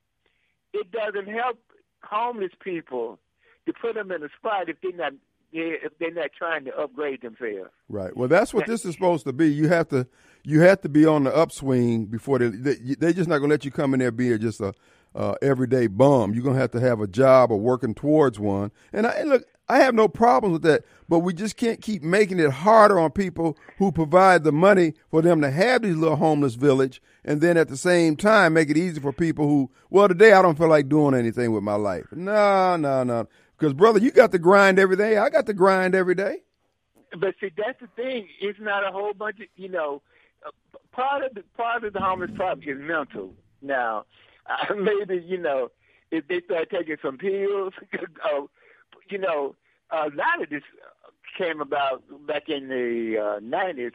[0.74, 1.60] it doesn't help
[2.04, 3.20] homeless people
[3.66, 5.14] to put them in a spot if they're not
[5.52, 7.72] if they're not trying to upgrade themselves.
[7.88, 8.16] Right.
[8.16, 9.52] Well, that's what this is supposed to be.
[9.52, 10.08] You have to
[10.44, 13.54] you have to be on the upswing before they they they're just not going to
[13.56, 14.74] let you come in there be just a
[15.16, 16.34] uh, everyday bum.
[16.34, 18.72] You're going to have to have a job or working towards one.
[18.94, 22.02] And I and look, I have no problems with that, but we just can't keep
[22.02, 26.16] making it harder on people who provide the money for them to have these little
[26.16, 30.08] homeless village and then at the same time make it easy for people who well,
[30.08, 32.06] today I don't feel like doing anything with my life.
[32.12, 33.28] No, no, no.
[33.58, 35.18] Cuz brother, you got to grind every day.
[35.18, 36.44] I got to grind every day.
[37.12, 38.28] But see, that's the thing.
[38.42, 40.02] It's not a whole bunch of you know.
[40.92, 43.36] Part of the part of the homeless problem is mental.
[43.62, 44.06] Now,
[44.76, 45.70] maybe you know
[46.12, 48.42] if they start taking some pills, uh,
[49.10, 49.56] you know,
[49.92, 50.64] a lot of this
[51.38, 53.92] came about back in the nineties.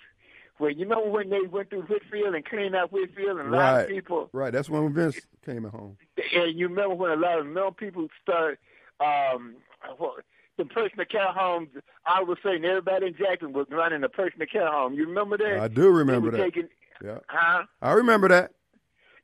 [0.58, 3.80] where you know when they went through Whitfield and cleaned out Whitfield, and a lot
[3.82, 4.52] of people Right.
[4.52, 5.96] That's when Vince came at home.
[6.34, 8.58] and you remember when a lot of male people started,
[9.00, 9.56] um
[9.98, 10.24] what,
[10.56, 11.68] the personal care homes
[12.06, 14.94] I was saying everybody in Jackson was running a personal care home.
[14.94, 15.58] You remember that?
[15.60, 16.38] I do remember that.
[16.38, 16.68] Taking,
[17.04, 17.18] Yeah.
[17.28, 17.64] huh?
[17.82, 18.52] I remember that.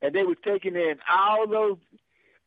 [0.02, 1.76] And they was taking in all those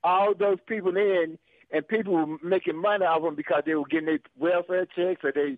[0.04, 1.38] all those people in
[1.74, 5.22] and people were making money off of them because they were getting their welfare checks
[5.26, 5.58] or they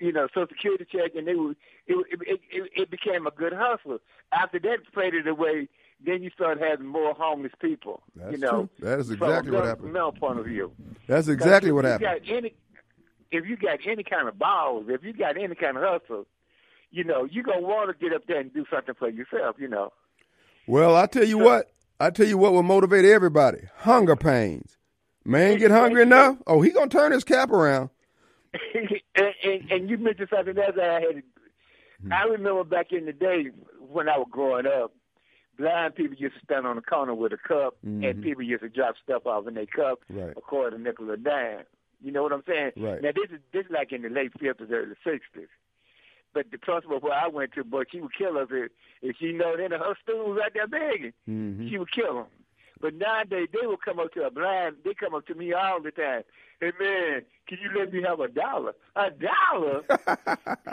[0.00, 3.52] you know, social security check, and they were, it, it, it, it became a good
[3.52, 3.98] hustle.
[4.32, 5.68] After that faded away,
[6.04, 8.02] then you start having more homeless people.
[8.16, 8.88] That's you know, true.
[8.88, 9.92] That is exactly a what happened.
[9.92, 10.72] Male point of view.
[11.06, 12.20] That's exactly if what you happened.
[12.26, 12.54] Got any,
[13.30, 16.26] if you got any kind of balls, if you got any kind of hustle,
[16.90, 19.56] you know, you're gonna want to get up there and do something for yourself.
[19.58, 19.92] You know.
[20.66, 21.70] Well, I tell you what.
[22.00, 23.58] I tell you what will motivate everybody.
[23.80, 24.78] Hunger pains.
[25.24, 26.36] Man get hungry enough.
[26.46, 27.90] Oh, he gonna turn his cap around.
[28.74, 31.22] and, and, and you mentioned something else I had.
[32.02, 32.12] Hmm.
[32.12, 33.46] I remember back in the day
[33.78, 34.92] when I was growing up,
[35.58, 38.08] blind people used to stand on the corner with a cup, Mhm.
[38.08, 40.30] and people used to drop stuff off in their cup, Right.
[40.36, 41.64] a quarter, a nickel, a dime.
[42.02, 42.72] You know what I'm saying?
[42.78, 43.02] Right.
[43.02, 45.48] Now this is this is like in the late fifties, early sixties.
[46.32, 48.70] But the principal where I went to, boy, she would kill us if,
[49.02, 51.12] if she know that her stool was out there begging.
[51.26, 52.26] hmm She would kill them.
[52.80, 54.76] But nowadays they will come up to a blind.
[54.84, 56.22] They come up to me all the time.
[56.60, 58.74] Hey man, can you let me have a dollar?
[58.96, 59.82] A dollar?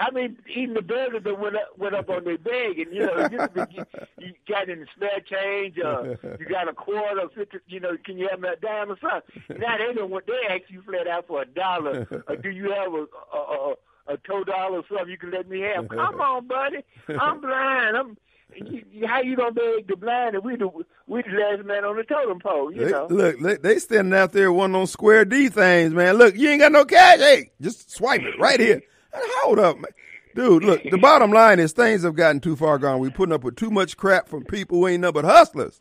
[0.00, 3.00] I mean, even the beggars that went up, went up on their bag, and you
[3.04, 3.84] know, it used to be, you,
[4.28, 8.16] you got in the spare change, uh, you got a quarter, fifty, you know, can
[8.16, 9.58] you have me a dime or something?
[9.60, 10.26] Now they don't want.
[10.26, 12.06] They ask you flat out for a dollar.
[12.28, 13.74] or do you have a a, a,
[14.14, 15.88] a two dollar or something you can let me have?
[15.88, 16.78] Come on, buddy.
[17.08, 17.96] I'm blind.
[17.96, 18.16] I'm.
[18.54, 20.68] You, you- how you gonna beg the blind and we the
[21.06, 22.72] we the last man on the totem pole?
[22.72, 23.06] You They, know.
[23.08, 26.16] look, they, they standing out there one those square D things, man.
[26.16, 27.18] Look, you ain't got no cash.
[27.18, 28.82] Hey, just swipe it right here.
[29.14, 29.90] Hold up, man.
[30.34, 33.00] Dude, look, the bottom line is things have gotten too far gone.
[33.00, 35.80] We're putting up with too much crap from people who ain't nothing but hustlers.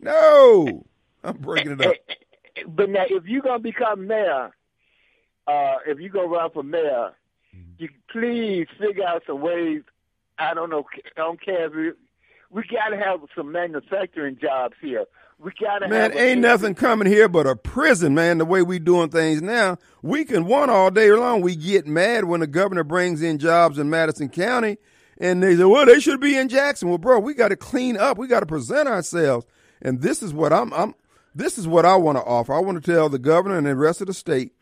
[0.00, 0.84] No.
[1.24, 1.94] I'm breaking it up.
[2.66, 4.50] But now, if you're gonna become mayor,
[5.46, 7.12] uh, if you go run for mayor,
[7.78, 9.82] you please figure out some ways.
[10.38, 10.84] I don't know.
[11.16, 11.96] I don't care if
[12.50, 15.04] We got to have some manufacturing jobs here.
[15.38, 18.38] We got to Man, ain't nothing coming here but a prison, man.
[18.38, 21.42] The way we doing things now, we can one all day long.
[21.42, 24.78] We get mad when the governor brings in jobs in Madison County,
[25.18, 27.98] and they say, "Well, they should be in Jackson." Well, bro, we got to clean
[27.98, 28.16] up.
[28.16, 29.46] We got to present ourselves,
[29.82, 30.72] and this is what I'm.
[30.72, 30.94] I'm.
[31.34, 32.54] This is what I want to offer.
[32.54, 34.52] I want to tell the governor and the rest of the state,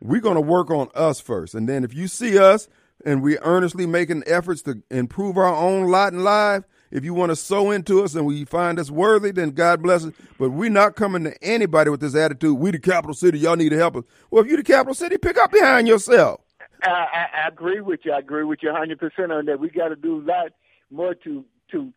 [0.00, 2.68] we're going to work on us first, and then if you see us
[3.04, 7.30] and we earnestly making efforts to improve our own lot in life if you want
[7.30, 10.12] to sow into us and we find us worthy, then God bless us.
[10.38, 12.58] But we're not coming to anybody with this attitude.
[12.58, 13.38] We the capital city.
[13.38, 14.04] Y'all need to help us.
[14.30, 16.40] Well, if you the capital city, pick up behind yourself.
[16.82, 18.12] I, I, I agree with you.
[18.12, 19.60] I agree with you 100 percent on that.
[19.60, 20.52] We got to do a lot
[20.90, 21.92] more to to,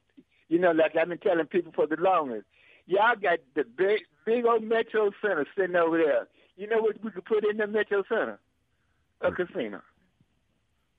[0.49, 2.45] you know, like I've been telling people for the longest.
[2.87, 6.27] Y'all got the big big old Metro Center sitting over there.
[6.57, 8.39] You know what we could put in the Metro Center?
[9.21, 9.81] A casino.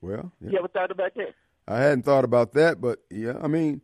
[0.03, 0.49] Well, yeah.
[0.51, 1.33] You ever thought about that?
[1.65, 3.79] I hadn't thought about that, but yeah, I mean,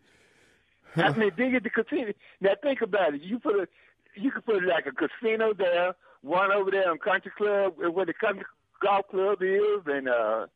[0.98, 2.12] I mean, big as the casino.
[2.42, 3.22] Now think about it.
[3.22, 3.68] You put a,
[4.16, 8.14] you could put like a casino there, one over there on Country Club, where the
[8.14, 8.44] Country
[8.82, 10.48] Golf Club is, and uh,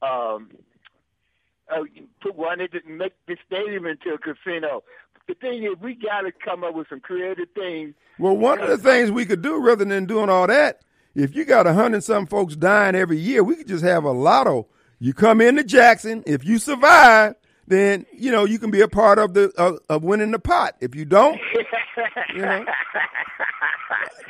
[0.00, 0.48] um,
[1.70, 1.82] uh,
[2.22, 4.82] put one that didn't make the stadium into a casino.
[5.28, 7.92] The thing is, we got to come up with some creative things.
[8.18, 10.80] Well, one of the things we could do, rather than doing all that,
[11.14, 14.12] if you got a hundred some folks dying every year, we could just have a
[14.12, 14.68] lotto
[14.98, 16.22] you come into Jackson.
[16.26, 17.34] If you survive,
[17.66, 20.76] then you know you can be a part of the uh, of winning the pot.
[20.80, 21.38] If you don't,
[22.34, 22.64] you know,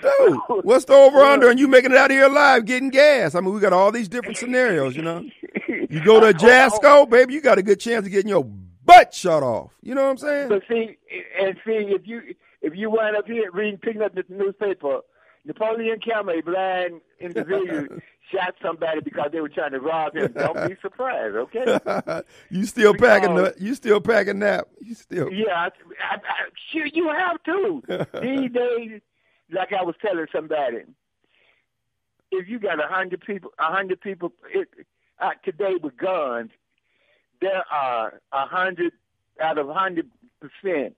[0.02, 1.50] dude, what's the over under?
[1.50, 3.34] And you making it out of here alive, getting gas.
[3.34, 4.96] I mean, we got all these different scenarios.
[4.96, 5.24] You know,
[5.68, 9.14] you go to a Jasco, baby, you got a good chance of getting your butt
[9.14, 9.72] shut off.
[9.82, 10.48] You know what I'm saying?
[10.48, 10.96] But see,
[11.40, 15.00] and see if you if you wind up here reading, picking up the newspaper,
[15.46, 17.86] Napoleon Campbell, a blind individual,
[18.32, 20.32] shot somebody because they were trying to rob him.
[20.32, 21.78] Don't be surprised, okay?
[22.50, 24.66] you still because, packing the, you still packing nap.
[24.80, 25.66] You still Yeah, I,
[26.02, 27.82] I, I, sure you have to.
[28.20, 29.00] These days,
[29.52, 30.78] like I was telling somebody,
[32.32, 34.68] if you got a hundred people, a hundred people it,
[35.20, 36.50] uh, today with guns,
[37.40, 38.92] there are a hundred
[39.40, 40.96] out of hundred percent.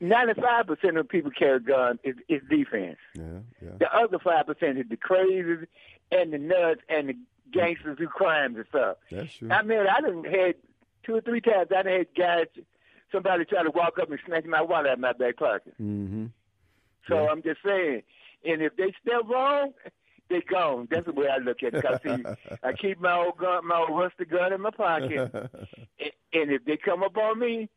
[0.00, 2.98] Ninety-five percent of people carry guns is, is defense.
[3.14, 3.22] Yeah,
[3.62, 3.70] yeah.
[3.78, 5.66] The other five percent is the crazies
[6.12, 7.16] and the nuts and the
[7.50, 8.98] gangsters who crimes and stuff.
[9.10, 9.50] That's true.
[9.50, 10.56] I mean, I done had
[11.04, 11.68] two or three times.
[11.74, 12.46] I done had guys,
[13.10, 15.72] somebody try to walk up and snatch my wallet out of my back pocket.
[15.80, 16.26] Mm-hmm.
[17.08, 17.30] So Yeah.
[17.30, 18.02] I'm just saying,
[18.44, 19.72] and if they step wrong,
[20.28, 20.88] they gone.
[20.90, 21.82] That's the way I look at it.
[21.82, 22.22] Cause see,
[22.62, 26.64] I keep my old gun, my old rusty gun in my pocket, and, and if
[26.66, 27.70] they come up on me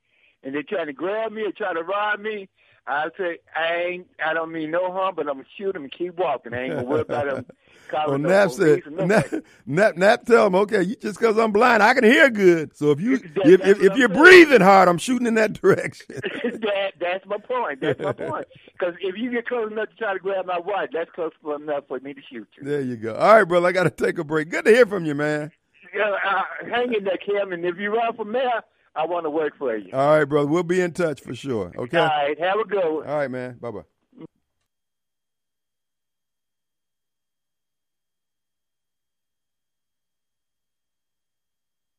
[0.44, 2.50] and they trying to grab me or try to rob me,
[2.88, 4.08] I say I ain't.
[4.26, 6.54] I don't mean no harm, but I'm gonna shoot them and keep walking.
[6.54, 7.46] I ain't gonna worry about them.
[7.92, 9.34] Well, Nap said, Nap.
[9.66, 12.78] Nap, Nap, tell him, okay, you, just because I'm blind, I can hear good.
[12.78, 14.22] So if you, That- if, if, if you're saying.
[14.22, 16.06] breathing hard, I'm shooting in that direction.
[16.62, 17.82] that that's my point.
[17.82, 18.48] That's my point.
[18.74, 21.86] Because if you get close enough to try to grab my wife, that's close enough
[21.88, 22.64] for me to shoot you.
[22.64, 23.16] there you go.
[23.16, 24.50] All right, brother, I got to take a break.
[24.50, 25.52] Good to hear from you, man.
[25.92, 27.18] Yeah, uh, hang in there,
[27.52, 28.62] and if you run for mayor,
[29.00, 29.94] I want to work for you.
[29.94, 31.72] All right, brother, we'll be in touch for sure.
[31.78, 31.98] Okay.
[31.98, 33.08] All right, have a good one.
[33.08, 33.54] All right, man.
[33.54, 33.82] Bye bye.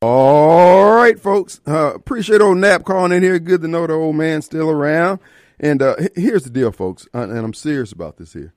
[0.02, 1.62] All right, folks.
[1.66, 3.38] Uh, appreciate old Nap calling in here.
[3.38, 5.20] Good to know the old man's still around.
[5.58, 8.52] And uh, here's the deal, folks, uh, and I'm serious about this here.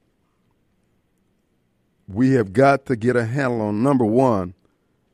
[2.09, 4.53] We have got to get a handle on number one,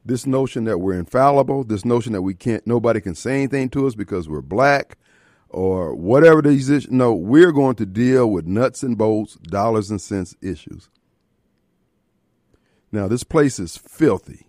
[0.05, 3.87] this notion that we're infallible, this notion that we can't, nobody can say anything to
[3.87, 4.97] us because we're black
[5.49, 6.91] or whatever these issues.
[6.91, 10.89] No, we're going to deal with nuts and bolts, dollars and cents issues.
[12.91, 14.47] Now, this place is filthy.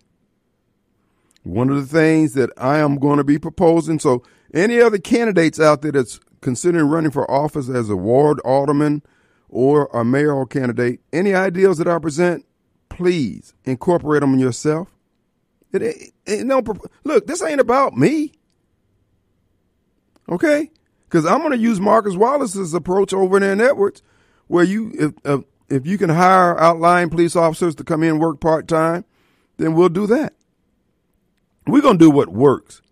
[1.43, 4.23] One of the things that I am going to be proposing, so
[4.53, 9.03] any other candidates out there that's considering running for office as a ward alderman
[9.49, 12.47] or a mayoral candidate, any ideas that I present,
[12.89, 14.89] please incorporate them in yourself.
[15.73, 16.69] It, it, it don't,
[17.05, 18.33] look, this ain't about me.
[20.29, 20.71] Okay?
[21.05, 24.03] Because I'm going to use Marcus Wallace's approach over there in Edwards,
[24.47, 28.21] where you, if, uh, if you can hire outlying police officers to come in and
[28.21, 29.05] work part time,
[29.57, 30.35] then we'll do that.
[31.67, 32.83] We're going to do what works,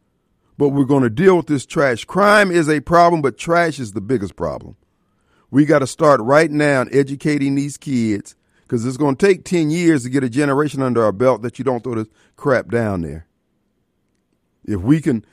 [0.57, 2.05] but we're going to deal with this trash.
[2.05, 4.77] Crime is a problem, but trash is the biggest problem.
[5.51, 8.37] We got to start right now in educating these kids
[8.69, 11.59] because it's going to take 10 years to get a generation under our belt that
[11.59, 13.27] you don't throw this crap down there.
[14.67, 15.25] If we can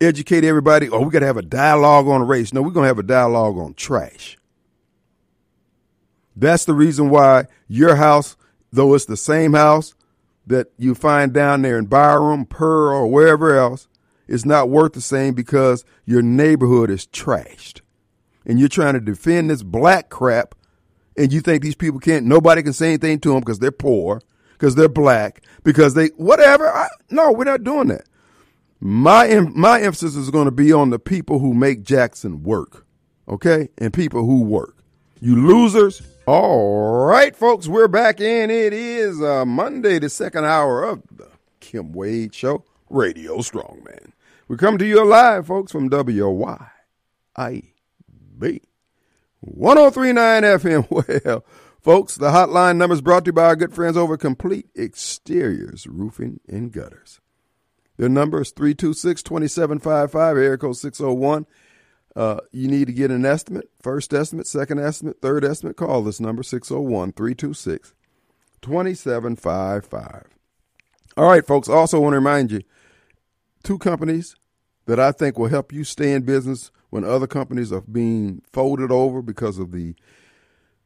[0.00, 2.52] educate everybody, oh, we got to have a dialogue on race.
[2.52, 4.38] No, we're going to have a dialogue on trash.
[6.36, 8.36] That's the reason why your house,
[8.72, 9.94] though it's the same house
[10.46, 13.88] that you find down there in Byram, Pearl, or wherever else,
[14.28, 17.80] is not worth the same because your neighborhood is trashed.
[18.46, 20.54] And you're trying to defend this black crap,
[21.16, 24.20] and you think these people can't, nobody can say anything to them because they're poor,
[24.52, 26.68] because they're black, because they, whatever.
[26.68, 28.06] I, no, we're not doing that.
[28.80, 32.84] My, my emphasis is going to be on the people who make Jackson work,
[33.28, 33.68] okay?
[33.78, 34.76] And people who work.
[35.20, 36.02] You losers.
[36.26, 38.50] All right, folks, we're back in.
[38.50, 41.28] It is uh, Monday, the second hour of the
[41.60, 44.12] Kim Wade Show, Radio Strongman.
[44.48, 46.60] We come to you live, folks, from WYAB
[49.44, 51.24] 1039 FM.
[51.24, 51.44] Well,
[51.82, 55.86] folks, the hotline number is brought to you by our good friends over Complete Exteriors
[55.86, 57.20] Roofing and Gutters.
[57.96, 61.46] Their number is 326 2755, area code 601.
[62.16, 65.76] Uh, you need to get an estimate, first estimate, second estimate, third estimate.
[65.76, 67.94] Call this number, 601 326
[68.62, 70.24] 2755.
[71.16, 71.68] All right, folks.
[71.68, 72.62] Also, want to remind you
[73.62, 74.36] two companies
[74.86, 78.92] that I think will help you stay in business when other companies are being folded
[78.92, 79.96] over because of the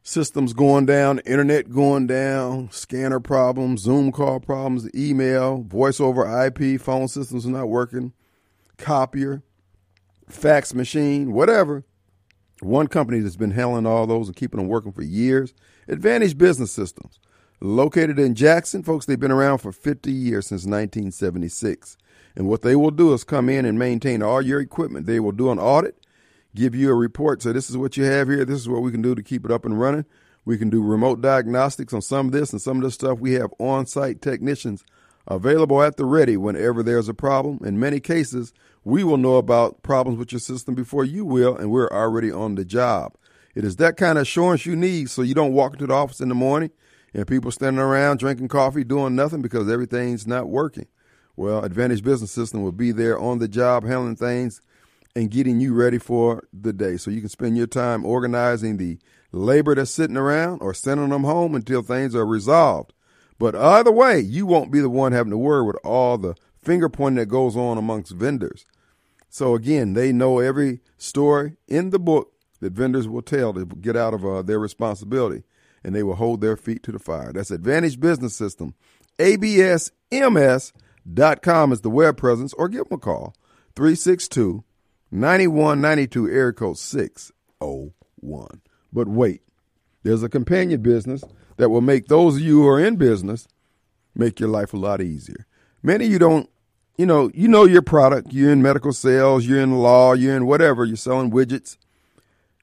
[0.03, 6.81] systems going down, internet going down, scanner problems, Zoom call problems, email, voice over IP,
[6.81, 8.15] phone systems not working,
[8.79, 9.43] copier,
[10.27, 11.85] fax machine, whatever.
[12.63, 15.53] One company that's been handling all those and keeping them working for years,
[15.89, 17.21] Advantage Business Systems.
[17.61, 21.99] Located in Jackson, folks, they've been around for 50 years since 1976.
[22.37, 25.07] And what they will do is come in and maintain all your equipment.
[25.07, 25.97] They will do an audit,
[26.55, 27.43] give you a report.
[27.43, 28.45] So this is what you have here.
[28.45, 30.05] This is what we can do to keep it up and running.
[30.45, 33.19] We can do remote diagnostics on some of this and some of this stuff.
[33.19, 34.85] We have on site technicians
[35.27, 37.61] available at the ready whenever there's a problem.
[37.65, 38.53] In many cases,
[38.85, 42.55] we will know about problems with your system before you will, and we're already on
[42.55, 43.15] the job.
[43.55, 46.21] It is that kind of assurance you need so you don't walk into the office
[46.21, 46.71] in the morning
[47.13, 50.87] and people standing around drinking coffee doing nothing because everything's not working.
[51.39, 54.61] Well, Advantage Business System will be there on the job handling things
[55.15, 56.97] and getting you ready for the day.
[56.97, 58.99] So you can spend your time organizing the
[59.31, 62.93] labor that's sitting around or sending them home until things are resolved.
[63.39, 66.89] But either way, you won't be the one having to worry with all the finger
[66.89, 68.67] pointing that goes on amongst vendors.
[69.29, 73.97] So again, they know every story in the book that vendors will tell to get
[73.97, 75.45] out of uh, their responsibility,
[75.85, 77.33] and they will hold their feet to the fire.
[77.33, 78.75] That's Advantage Business System,
[79.21, 80.88] ABSMS dot
[81.43, 83.35] com is the web presence, or give them a call
[83.77, 84.65] 362
[85.11, 88.61] 9192, area code 601.
[88.93, 89.43] But wait,
[90.03, 91.25] there's a companion business
[91.57, 93.49] that will make those of you who are in business
[94.15, 95.47] make your life a lot easier.
[95.83, 96.51] Many of you don't,
[96.97, 98.33] you know, you know your product.
[98.33, 101.77] You're in medical sales, you're in law, you're in whatever, you're selling widgets,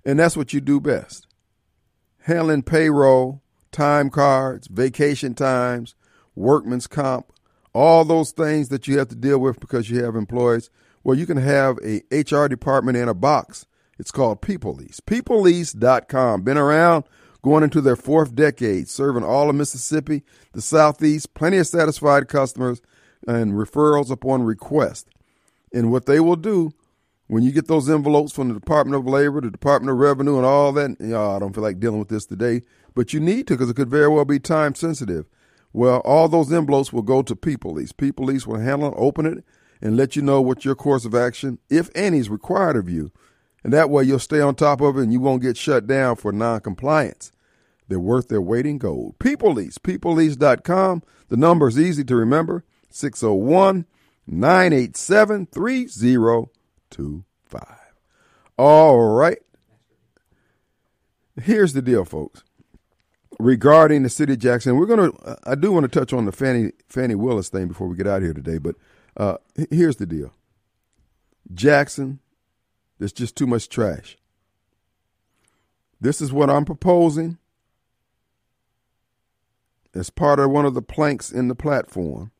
[0.03, 1.27] and that's what you do best.
[2.23, 3.41] Handling payroll,
[3.71, 5.95] time cards, vacation times,
[6.35, 7.31] workman's comp,
[7.75, 10.69] all those things that you have to deal with because you have employees.
[11.03, 13.65] Well, you can have a HR department in a box.
[13.99, 15.01] It's called People Lease.
[15.01, 16.43] PeopleLease.com.
[16.43, 17.03] Been around
[17.43, 20.23] going into their fourth decade, serving all of Mississippi,
[20.53, 22.81] the Southeast, plenty of satisfied customers,
[23.27, 25.09] and referrals upon request.
[25.73, 26.71] And what they will do
[27.27, 30.45] when you get those envelopes from the Department of Labor, the Department of Revenue, and
[30.45, 32.61] all that, know, I don't feel like dealing with this today,
[32.95, 35.25] but you need to because it could very well be time sensitive.
[35.75, 37.91] Well, all those envelopes will go to People Lease.
[37.91, 39.43] People Lease will handle it, open it,
[39.81, 43.11] and let you know what your course of action, if any, is required of you.
[43.61, 46.15] And that way you'll stay on top of it and you won't get shut down
[46.15, 47.33] for noncompliance.
[47.89, 49.19] They're worth their weight in gold.
[49.19, 51.03] People Lease, peoplelease.com.
[51.27, 53.85] The number is easy to remember 601
[54.27, 57.63] 987 3025.
[58.57, 59.39] All right.
[61.35, 62.45] Here's the deal, folks
[63.39, 64.75] regarding the city of Jackson.
[64.75, 65.37] We're going to.
[65.45, 68.21] I do want to touch on the Fannie Fani Willis thing before we get out
[68.21, 68.57] here today.
[68.57, 68.75] But
[69.17, 69.37] uh,
[69.69, 70.33] here's the deal:
[71.53, 72.19] Jackson,
[72.99, 74.17] there's just too much trash.
[75.99, 77.37] This is what I'm proposing
[79.93, 82.31] as part of one of the planks in the platform.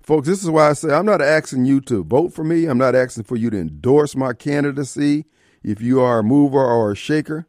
[0.00, 2.66] Folks, this is why I say I'm not asking you to vote for me.
[2.66, 5.26] I'm not asking for you to endorse my candidacy
[5.62, 7.46] if you are a mover or a shaker.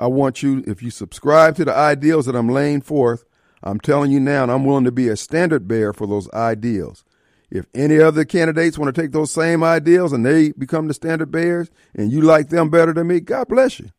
[0.00, 3.24] I want you, if you subscribe to the ideals that I'm laying forth,
[3.62, 7.04] I'm telling you now, and I'm willing to be a standard bearer for those ideals.
[7.50, 11.30] If any other candidates want to take those same ideals and they become the standard
[11.30, 13.90] bearers and you like them better than me, God bless you.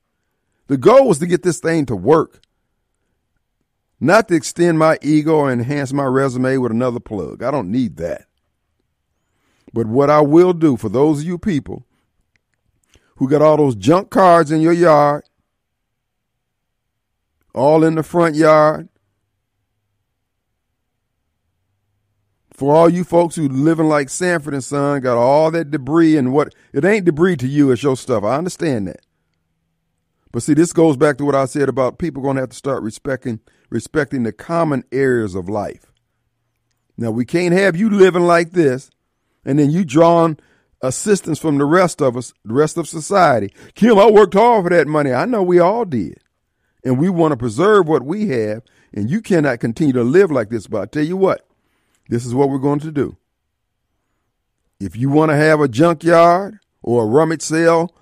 [0.67, 2.41] The goal was to get this thing to work,
[3.99, 7.43] not to extend my ego or enhance my resume with another plug.
[7.43, 8.25] I don't need that.
[9.73, 11.85] But what I will do for those of you people
[13.17, 15.23] who got all those junk cards in your yard
[17.53, 18.89] all in the front yard,
[22.61, 26.31] For all you folks who living like Sanford and Son, got all that debris and
[26.31, 28.23] what it ain't debris to you, it's your stuff.
[28.23, 28.99] I understand that.
[30.31, 32.83] But see, this goes back to what I said about people to have to start
[32.83, 33.39] respecting
[33.71, 35.91] respecting the common areas of life.
[36.97, 38.91] Now we can't have you living like this,
[39.43, 40.37] and then you drawing
[40.83, 43.51] assistance from the rest of us, the rest of society.
[43.73, 45.11] Kim, I worked hard for that money.
[45.11, 46.19] I know we all did.
[46.83, 48.63] And we want to preserve what we have,
[48.93, 50.67] and you cannot continue to live like this.
[50.67, 51.47] But I tell you what,
[52.09, 53.17] this is what we're going to do.
[54.79, 57.93] If you want to have a junkyard or a rummage sale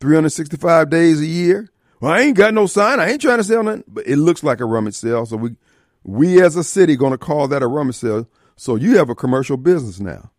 [0.00, 1.68] 365 days a year,
[2.00, 3.00] well, I ain't got no sign.
[3.00, 5.26] I ain't trying to sell nothing, but it looks like a rummage sale.
[5.26, 5.56] So we,
[6.04, 8.28] we as a city, going to call that a rummage sale.
[8.56, 10.30] So you have a commercial business now.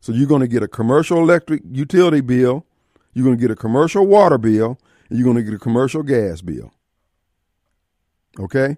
[0.00, 2.66] So you're going to get a commercial electric utility bill,
[3.14, 4.78] you're going to get a commercial water bill,
[5.08, 6.72] and you're going to get a commercial gas bill.
[8.38, 8.76] Okay?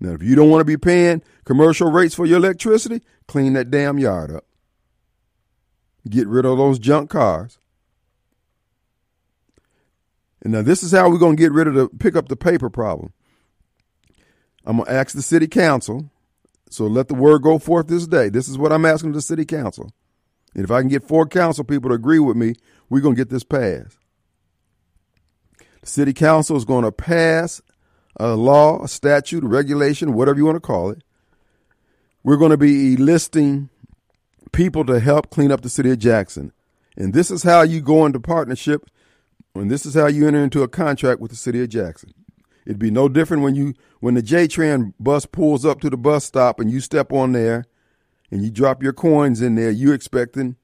[0.00, 3.70] Now, if you don't want to be paying commercial rates for your electricity, clean that
[3.70, 4.44] damn yard up.
[6.08, 7.58] Get rid of those junk cars.
[10.42, 12.36] And now this is how we're going to get rid of the pick up the
[12.36, 13.12] paper problem.
[14.66, 16.10] I'm going to ask the city council.
[16.68, 18.28] So let the word go forth this day.
[18.28, 19.92] This is what I'm asking the city council.
[20.54, 22.54] And if I can get four council people to agree with me,
[22.90, 23.96] we're going to get this passed.
[25.80, 27.62] The city council is going to pass
[28.16, 31.02] a law, a statute, a regulation, whatever you want to call it.
[32.22, 33.68] We're going to be listing
[34.52, 36.52] people to help clean up the city of Jackson.
[36.96, 38.88] And this is how you go into partnership
[39.54, 42.12] and this is how you enter into a contract with the city of Jackson.
[42.66, 46.24] It'd be no different when you when the JTran bus pulls up to the bus
[46.24, 47.66] stop and you step on there
[48.30, 50.56] and you drop your coins in there, you expecting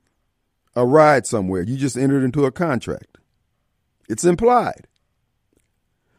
[0.75, 1.63] a ride somewhere.
[1.63, 3.19] You just entered into a contract.
[4.09, 4.87] It's implied.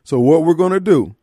[0.03, 1.15] So what we're going to do,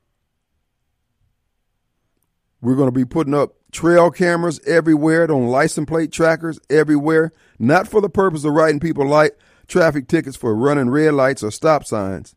[2.61, 7.89] we're going to be putting up trail cameras everywhere, on license plate trackers everywhere, not
[7.89, 9.33] for the purpose of writing people light
[9.67, 12.35] traffic tickets for running red lights or stop signs.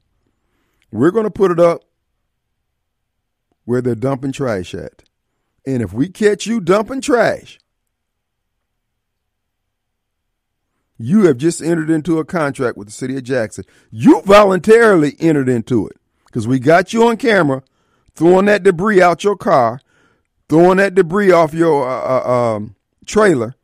[0.91, 1.83] We're going to put it up
[3.65, 5.03] where they're dumping trash at.
[5.65, 7.59] And if we catch you dumping trash,
[10.97, 13.63] you have just entered into a contract with the city of Jackson.
[13.89, 17.63] You voluntarily entered into it because we got you on camera
[18.15, 19.79] throwing that debris out your car,
[20.51, 22.75] throwing that debris off your uh, uh, um,
[23.05, 23.55] trailer.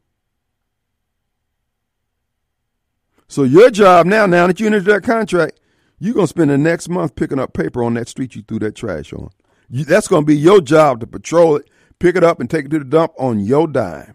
[3.27, 5.59] So your job now, now that you entered that contract,
[5.99, 8.75] you're gonna spend the next month picking up paper on that street you threw that
[8.75, 9.31] trash on.
[9.69, 11.69] You, that's gonna be your job to patrol it,
[11.99, 14.13] pick it up, and take it to the dump on your dime.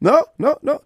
[0.00, 0.80] No, no, no.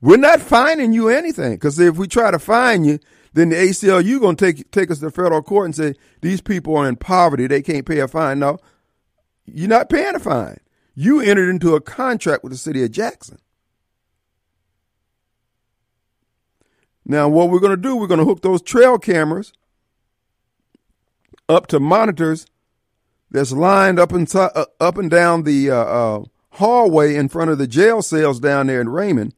[0.00, 3.00] We're not fining you anything because if we try to fine you,
[3.32, 6.88] then the ACLU to take take us to federal court and say these people are
[6.88, 8.38] in poverty, they can't pay a fine.
[8.38, 8.58] No,
[9.46, 10.58] you're not paying a fine.
[10.94, 13.38] You entered into a contract with the city of Jackson.
[17.04, 19.52] Now, what we're going to do, we're going to hook those trail cameras
[21.48, 22.46] up to monitors
[23.30, 27.58] that's lined up inside, uh, up and down the uh, uh, hallway in front of
[27.58, 29.34] the jail cells down there in Raymond.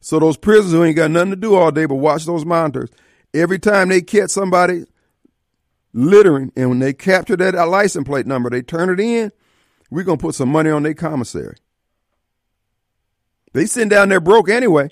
[0.00, 2.90] So those prisoners who ain't got nothing to do all day but watch those monitors,
[3.32, 4.84] every time they catch somebody
[5.96, 9.32] littering, and when they capture that license plate number, they turn it in,
[9.90, 11.56] we're going to put some money on their commissary.
[13.54, 14.90] They sitting down there broke anyway.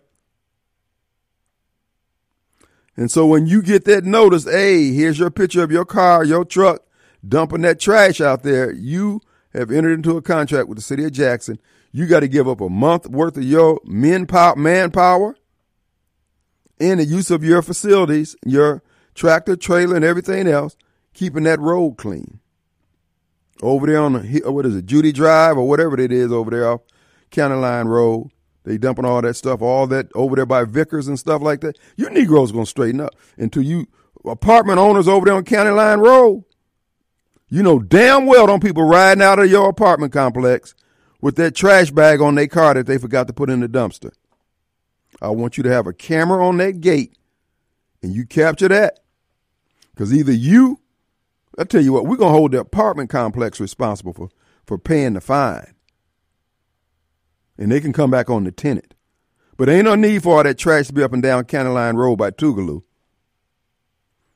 [2.96, 6.44] And so when you get that notice, hey, here's your picture of your car, your
[6.44, 6.82] truck,
[7.26, 9.20] dumping that trash out there, you
[9.52, 11.58] have entered into a contract with the city of Jackson.
[11.92, 15.36] You got to give up a month worth of your manpower
[16.80, 18.82] and the use of your facilities, your
[19.14, 20.76] tractor, trailer, and everything else,
[21.14, 22.40] keeping that road clean.
[23.62, 26.68] Over there on the, what is it, Judy Drive or whatever it is over there
[26.68, 26.80] off
[27.30, 28.30] County Line Road.
[28.64, 31.78] They dumping all that stuff, all that over there by Vickers and stuff like that.
[31.96, 33.86] You Negroes gonna straighten up until you
[34.24, 36.44] apartment owners over there on County Line Road.
[37.48, 40.74] You know damn well don't people riding out of your apartment complex
[41.20, 44.12] with that trash bag on their car that they forgot to put in the dumpster.
[45.22, 47.16] I want you to have a camera on that gate
[48.02, 49.00] and you capture that.
[49.90, 50.80] Because either you,
[51.58, 54.28] I tell you what, we're gonna hold the apartment complex responsible for,
[54.66, 55.74] for paying the fine
[57.58, 58.94] and they can come back on the tenant.
[59.56, 61.96] But ain't no need for all that trash to be up and down County Line
[61.96, 62.82] Road by Tougaloo.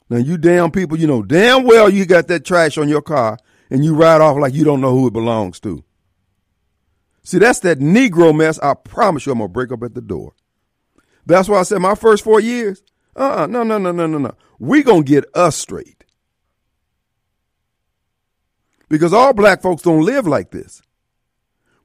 [0.09, 3.39] Now you damn people, you know damn well you got that trash on your car
[3.69, 5.85] and you ride off like you don't know who it belongs to.
[7.25, 8.59] See, that's that Negro mess.
[8.61, 10.33] I promise you I'm gonna break up at the door.
[11.27, 12.83] That's why I said my first four years,
[13.14, 14.35] uh-uh, no, no, no, no, no, no.
[14.59, 15.97] We gonna get us straight.
[18.89, 20.82] Because all black folks don't live like this.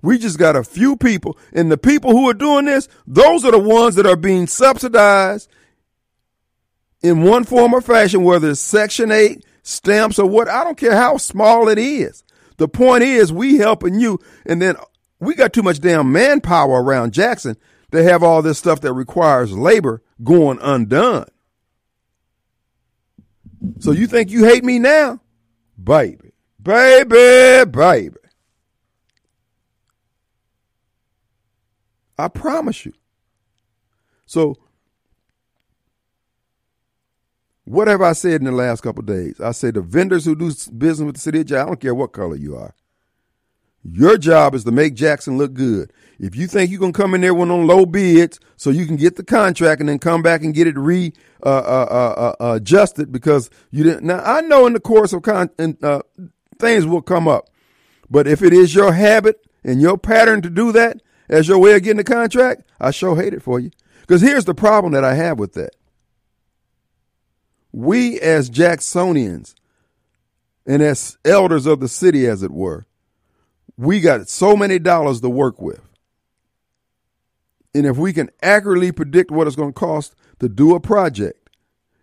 [0.02, 3.52] We just got a few people, and the people who are doing this, those are
[3.52, 5.50] the ones that are being subsidized
[7.02, 10.50] in one form or fashion, whether it's Section 8, stamps, or what.
[10.50, 12.24] I don't care how small it is.
[12.58, 14.76] The point is, we helping you, and then
[15.20, 17.56] we got too much damn manpower around Jackson
[17.92, 21.28] to have all this stuff that requires labor going undone.
[23.80, 25.22] So you think you hate me now?
[25.82, 26.33] Baby,
[26.64, 28.16] baby, baby.
[32.18, 32.94] I promise you.
[34.26, 34.56] So,
[37.66, 39.40] what have I said in the last couple days?
[39.40, 40.48] I say the vendors who do
[40.78, 42.76] business with the city of Jackson, I don't care what color you are.
[43.84, 45.92] Your job is to make Jackson look good.
[46.20, 48.96] If you think you're gonna come in there with on low bids so you can
[48.96, 51.12] get the contract and then come back and get it re
[51.46, 51.88] uh, uh,
[52.40, 54.04] uh, uh adjusted because you didn't.
[54.04, 56.00] Now I know in the course of con uh,
[56.64, 57.50] things will come up,
[58.10, 61.76] but if it is your habit and your pattern to do that as your way
[61.76, 63.72] of getting the contract, I sure hate it for you.
[64.02, 65.76] Because here's the problem that I have with that.
[67.72, 69.56] We as Jacksonians
[70.66, 72.86] and as elders of the city, as it were,
[73.78, 75.82] we got so many dollars to work with.
[77.76, 81.50] And if we can accurately predict what it's going to cost to do a project,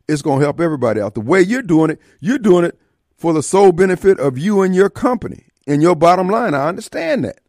[0.08, 1.14] it's going to help everybody out.
[1.14, 2.78] The way you're doing it, you're doing it
[3.20, 6.54] for the sole benefit of you and your company and your bottom line.
[6.54, 7.40] I understand that.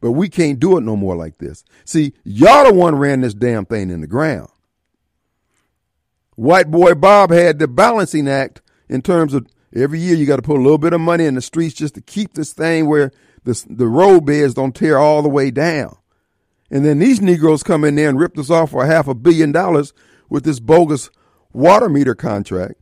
[0.00, 1.64] But we can't do it no more like this.
[1.84, 4.50] See, y'all the one ran this damn thing in the ground.
[6.36, 10.42] White boy Bob had the balancing act in terms of every year you got to
[10.42, 13.10] put a little bit of money in the streets just to keep this thing where
[13.42, 15.96] the, the road beds don't tear all the way down.
[16.70, 19.50] And then these Negroes come in there and rip us off for half a billion
[19.50, 19.92] dollars
[20.28, 21.10] with this bogus
[21.52, 22.74] water meter contract.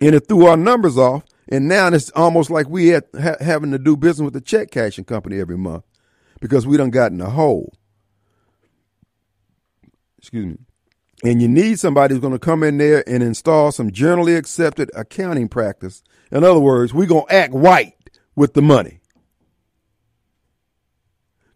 [0.00, 1.24] And it threw our numbers off.
[1.48, 4.70] And now it's almost like we had ha- having to do business with the check
[4.70, 5.84] cashing company every month
[6.40, 7.72] because we done got in a hole.
[10.18, 10.56] Excuse me.
[11.24, 14.90] And you need somebody who's going to come in there and install some generally accepted
[14.94, 16.02] accounting practice.
[16.30, 17.94] In other words, we're going to act white
[18.34, 19.00] with the money.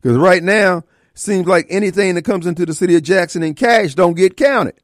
[0.01, 0.84] Because right now,
[1.14, 4.80] seems like anything that comes into the city of Jackson in cash don't get counted.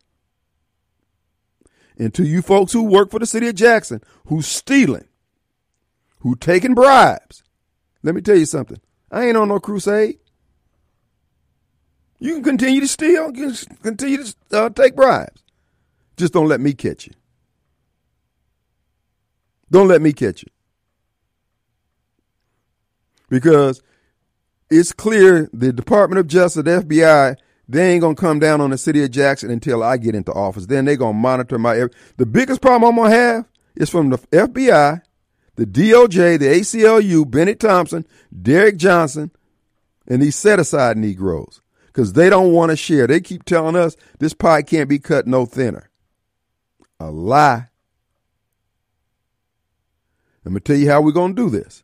[1.98, 5.06] And to you folks who work for the city of Jackson, who's stealing,
[6.18, 7.42] who taking bribes,
[8.02, 8.80] let me tell you something.
[9.10, 10.18] I ain't on no crusade.
[12.18, 15.42] You can continue to steal, you can continue to uh, take bribes.
[16.16, 17.12] Just don't let me catch you.
[19.70, 20.48] Don't let me catch you.
[23.28, 23.82] Because
[24.70, 27.36] it's clear the Department of Justice, the FBI,
[27.68, 30.66] they ain't gonna come down on the city of Jackson until I get into office.
[30.66, 31.76] Then they gonna monitor my.
[31.76, 33.44] Every The biggest problem I'm gonna have
[33.74, 35.02] is from the FBI,
[35.56, 38.06] the DOJ, the ACLU, Bennett Thompson,
[38.42, 39.30] Derrick Johnson,
[40.06, 43.06] and these set aside Negroes because they don't want to share.
[43.06, 45.90] They keep telling us this pie can't be cut no thinner.
[47.00, 47.68] A lie.
[50.44, 51.82] Let me tell you how we're gonna do this.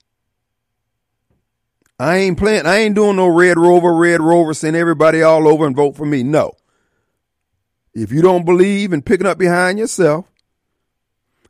[2.02, 2.66] I ain't playing.
[2.66, 6.04] I ain't doing no Red Rover, Red Rover, send everybody all over and vote for
[6.04, 6.24] me.
[6.24, 6.56] No.
[7.94, 10.26] If you don't believe in picking up behind yourself,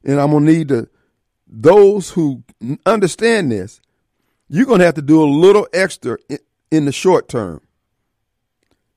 [0.04, 0.90] and I'm gonna need to
[1.46, 2.42] those who
[2.84, 3.80] understand this,
[4.46, 6.38] you're gonna have to do a little extra in,
[6.70, 7.62] in the short term.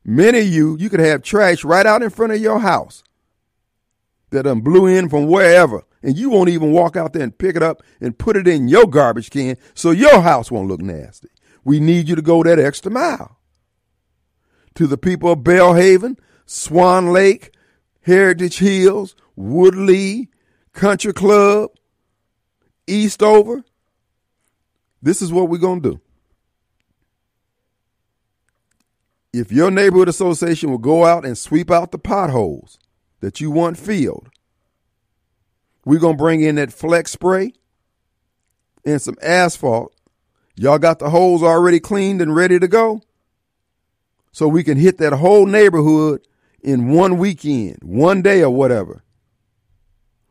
[0.04, 3.02] Many of you, you could have trash right out in front of your house
[4.32, 7.56] that done blew in from wherever, and you won't even walk out there and pick
[7.56, 11.30] it up and put it in your garbage can so your house won't look nasty.
[11.66, 13.38] We need you to go that extra mile.
[14.76, 17.54] To the people of Belhaven, Swan Lake,
[18.02, 20.30] Heritage Hills, Woodley,
[20.74, 21.72] Country Club,
[22.88, 23.64] Eastover,
[25.02, 26.02] this is what we're going to do.
[29.34, 32.80] If your neighborhood association will go out and sweep out the potholes
[33.22, 34.30] that you want filled,
[35.84, 37.54] we're going to bring in that flex spray
[38.86, 39.95] and some asphalt
[40.58, 43.02] Y'all got the holes already cleaned and ready to go?
[44.32, 46.26] So we can hit that whole neighborhood
[46.62, 49.04] in one weekend, one day or whatever.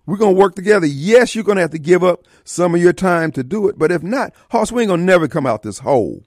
[0.06, 0.86] We're going to work together.
[0.86, 3.78] Yes, you're going to have to give up some of your time to do it,
[3.78, 6.24] but if not, Hoss, we ain't going to never come out this hole.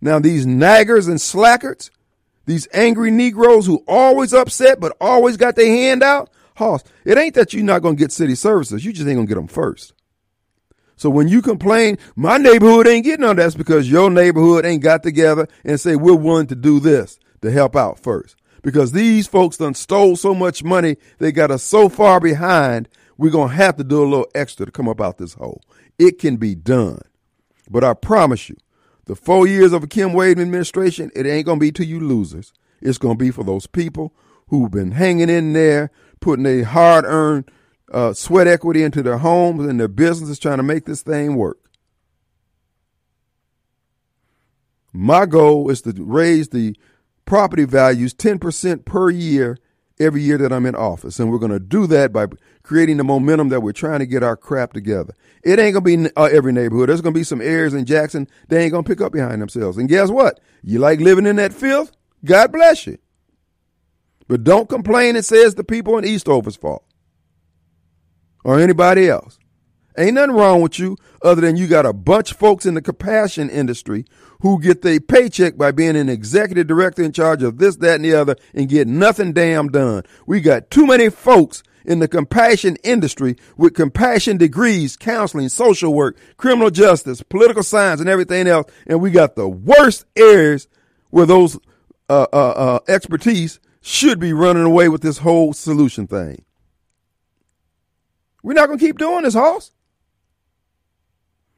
[0.00, 1.90] Now, these naggers and slackers,
[2.46, 7.34] these angry Negroes who always upset but always got their hand out, Hoss, it ain't
[7.34, 8.84] that you're not going to get city services.
[8.84, 9.92] You just ain't going to get them first.
[10.98, 15.04] So when you complain, my neighborhood ain't getting on that's because your neighborhood ain't got
[15.04, 18.36] together and say we're willing to do this to help out first.
[18.62, 23.30] Because these folks done stole so much money, they got us so far behind, we're
[23.30, 25.62] gonna have to do a little extra to come up out this hole.
[26.00, 27.00] It can be done.
[27.70, 28.56] But I promise you,
[29.04, 32.52] the four years of a Kim Wade administration, it ain't to be to you losers.
[32.80, 34.14] It's to be for those people
[34.48, 35.90] who've been hanging in there,
[36.20, 37.50] putting a hard earned
[37.92, 41.58] uh, sweat equity into their homes and their businesses trying to make this thing work.
[44.92, 46.76] My goal is to raise the
[47.24, 49.58] property values 10% per year
[50.00, 51.18] every year that I'm in office.
[51.18, 52.26] And we're going to do that by
[52.62, 55.14] creating the momentum that we're trying to get our crap together.
[55.42, 56.88] It ain't going to be uh, every neighborhood.
[56.88, 59.40] There's going to be some areas in Jackson they ain't going to pick up behind
[59.42, 59.76] themselves.
[59.76, 60.40] And guess what?
[60.62, 61.92] You like living in that filth?
[62.24, 62.98] God bless you.
[64.26, 66.84] But don't complain and say it's the people in Eastover's fault
[68.48, 69.38] or anybody else.
[69.98, 72.80] Ain't nothing wrong with you other than you got a bunch of folks in the
[72.80, 74.06] compassion industry
[74.40, 78.06] who get their paycheck by being an executive director in charge of this, that, and
[78.06, 80.02] the other and get nothing damn done.
[80.26, 86.16] We got too many folks in the compassion industry with compassion degrees, counseling, social work,
[86.38, 88.72] criminal justice, political science, and everything else.
[88.86, 90.68] And we got the worst areas
[91.10, 91.58] where those
[92.08, 96.46] uh, uh, uh, expertise should be running away with this whole solution thing.
[98.42, 99.72] We're not going to keep doing this, Hoss.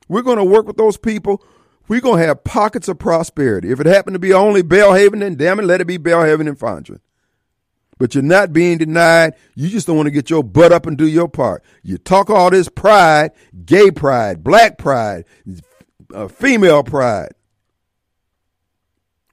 [0.09, 1.43] We're going to work with those people.
[1.89, 3.71] We're going to have pockets of prosperity.
[3.71, 6.59] If it happened to be only Belhaven, then damn it, let it be Belhaven and
[6.59, 7.01] Fondren.
[7.99, 9.35] But you're not being denied.
[9.55, 11.63] You just don't want to get your butt up and do your part.
[11.83, 13.33] You talk all this pride,
[13.65, 15.27] gay pride, black pride,
[16.15, 17.35] uh, female pride.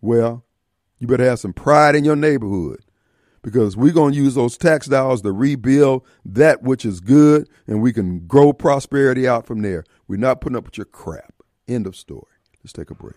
[0.02, 0.44] Well,
[1.00, 2.82] you better have some pride in your neighborhood
[3.48, 7.82] because we're going to use those tax dollars to rebuild that which is good and
[7.82, 9.86] we can grow prosperity out from there.
[10.06, 11.34] We're not putting up with your crap.
[11.66, 12.26] End of story.
[12.62, 13.16] Let's take a break.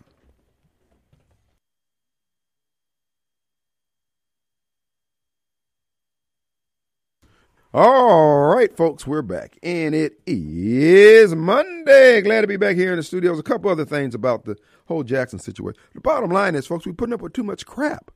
[7.75, 9.59] All right, folks, we're back.
[9.65, 12.21] And it is Monday.
[12.21, 13.41] Glad to be back here in the studios.
[13.41, 14.57] A couple other things about the
[14.87, 15.81] whole Jackson situation.
[15.93, 18.13] The bottom line is, folks, we're putting up with too much crap.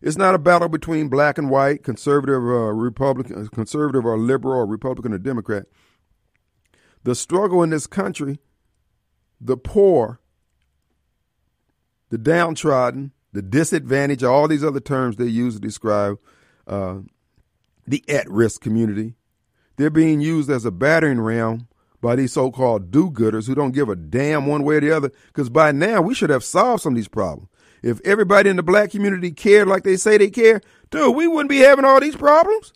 [0.00, 4.66] It's not a battle between black and white, conservative or Republican, conservative or liberal, or
[4.66, 5.66] Republican or Democrat.
[7.02, 8.38] The struggle in this country,
[9.40, 10.20] the poor,
[12.10, 16.18] the downtrodden, the disadvantaged, all these other terms they use to describe
[16.66, 16.98] uh,
[17.86, 19.14] the at-risk community,
[19.76, 21.68] they're being used as a battering ram
[22.00, 25.10] by these so-called do-gooders who don't give a damn one way or the other.
[25.26, 27.48] Because by now we should have solved some of these problems.
[27.82, 30.60] If everybody in the black community cared like they say they care,
[30.90, 32.72] dude, we wouldn't be having all these problems.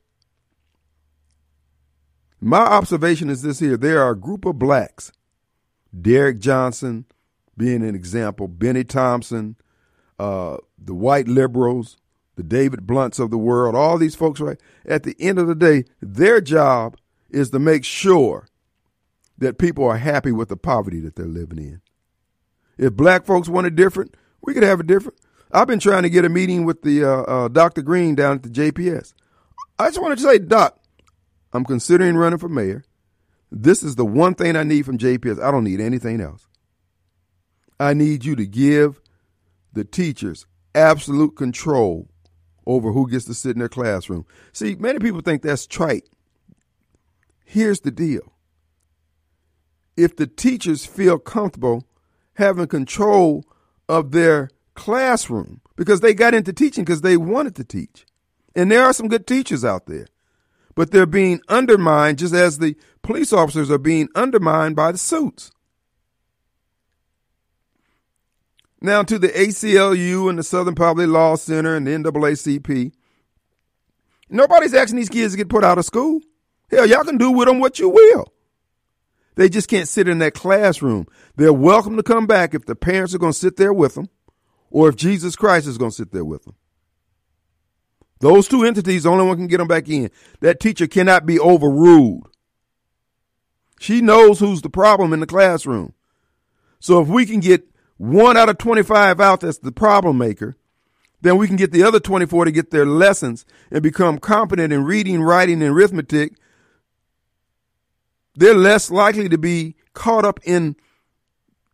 [2.40, 5.12] My observation is this here there are a group of blacks,
[5.98, 7.06] Derrick Johnson
[7.56, 9.56] being an example, Bennie Thompson,
[10.18, 11.98] uh, the white liberals,
[12.36, 14.58] the David Blounts of the world, all these folks, right?
[14.86, 16.96] At the end of the day, their job
[17.30, 18.48] is to make sure
[19.38, 21.80] that people are happy with the poverty that they're living in.
[22.78, 25.18] If black folks want it different, we could have it different.
[25.52, 27.82] I've been trying to get a meeting with the uh, uh, Dr.
[27.82, 29.12] Green down at the JPS.
[29.78, 30.78] I just wanted to say, Doc,
[31.52, 32.84] I'm considering running for mayor.
[33.50, 35.42] This is the one thing I need from JPS.
[35.42, 36.46] I don't need anything else.
[37.78, 39.00] I need you to give
[39.72, 42.08] the teachers absolute control
[42.66, 44.24] over who gets to sit in their classroom.
[44.52, 46.08] See, many people think that's trite.
[47.44, 48.32] Here's the deal
[49.96, 51.84] if the teachers feel comfortable
[52.34, 53.44] having control
[53.88, 58.06] of their classroom because they got into teaching because they wanted to teach.
[58.54, 60.06] And there are some good teachers out there,
[60.74, 65.50] but they're being undermined just as the police officers are being undermined by the suits.
[68.80, 72.92] Now, to the ACLU and the Southern Poverty Law Center and the NAACP,
[74.28, 76.20] nobody's asking these kids to get put out of school.
[76.68, 78.32] Hell, y'all can do with them what you will.
[79.34, 81.06] They just can't sit in that classroom.
[81.36, 84.08] They're welcome to come back if the parents are going to sit there with them
[84.70, 86.54] or if Jesus Christ is going to sit there with them.
[88.20, 90.10] Those two entities, the only one can get them back in.
[90.40, 92.28] That teacher cannot be overruled.
[93.80, 95.94] She knows who's the problem in the classroom.
[96.78, 100.56] So if we can get one out of 25 out that's the problem maker,
[101.20, 104.84] then we can get the other 24 to get their lessons and become competent in
[104.84, 106.34] reading, writing, and arithmetic
[108.34, 110.76] they're less likely to be caught up in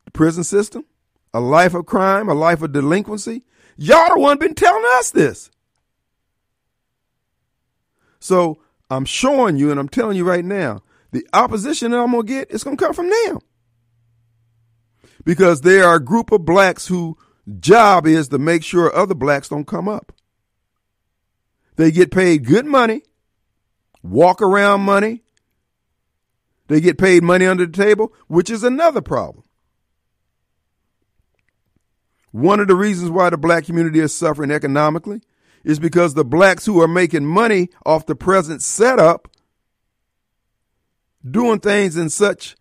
[0.04, 0.84] the prison system,
[1.32, 3.44] a life of crime, a life of delinquency.
[3.76, 5.50] Y'all the one been telling us this.
[8.20, 8.58] So
[8.90, 10.82] I'm showing you and I'm telling you right now,
[11.12, 13.38] the opposition that I'm gonna get is gonna come from them.
[15.24, 17.14] Because there are a group of blacks whose
[17.60, 20.12] job is to make sure other blacks don't come up.
[21.76, 23.02] They get paid good money,
[24.02, 25.22] walk around money,
[26.68, 29.44] They get paid money under the table, which is another problem.
[32.30, 35.22] One of the reasons why the black community is suffering economically
[35.64, 39.28] is because the blacks who are making money off the present setup
[41.28, 42.54] doing things in such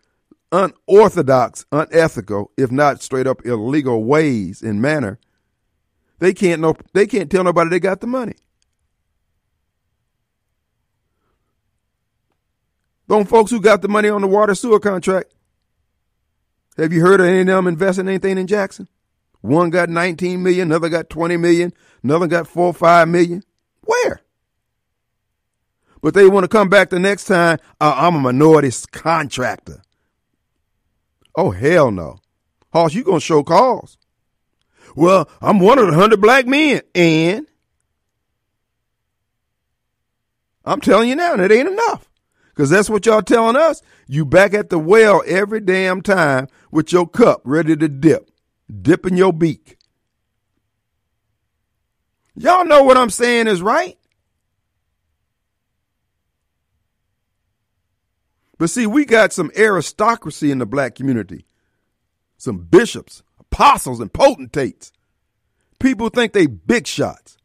[0.51, 5.19] unorthodox, unethical, if not straight up illegal ways and manner,
[6.19, 8.33] they can't know they can't tell nobody they got the money.
[13.07, 15.33] Those folks who got the money on the water sewer contract,
[16.77, 18.87] have you heard of any of them investing anything in Jackson?
[19.41, 23.43] One got 19 million, another got 20 million, another got four or five million.
[23.81, 24.21] Where?
[26.01, 27.59] But they want to come back the next time.
[27.79, 29.81] Uh, I'm a minority contractor.
[31.35, 32.19] Oh hell no,
[32.73, 33.97] Hoss, you gonna show cause?
[34.95, 37.45] Well, I'm one of the hundred black men, and
[40.65, 42.06] I'm telling you now, that ain't enough.
[42.57, 43.83] Because that's what y'all telling us.
[44.07, 48.31] You back at the well every damn time with your cup ready to dip,
[48.81, 49.77] dipping your beak.
[52.35, 53.95] Y'all know what I'm saying is right.
[58.57, 61.45] But see, we got some aristocracy in the black community,
[62.39, 64.91] some bishops, apostles, and potentates.
[65.79, 67.37] People think they big shots.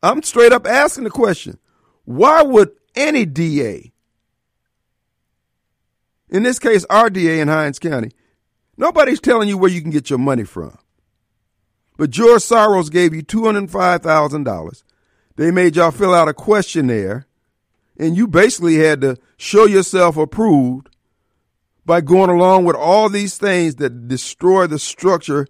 [0.00, 1.58] I'm straight up asking the question
[2.04, 3.92] why would any DA,
[6.28, 8.10] in this case, our DA in Hinds County,
[8.76, 10.76] nobody's telling you where you can get your money from.
[11.96, 14.82] But George Soros gave you $205,000.
[15.36, 17.26] They made y'all fill out a questionnaire
[17.98, 20.88] and you basically had to show yourself approved
[21.84, 25.46] by going along with all these things that destroy the structure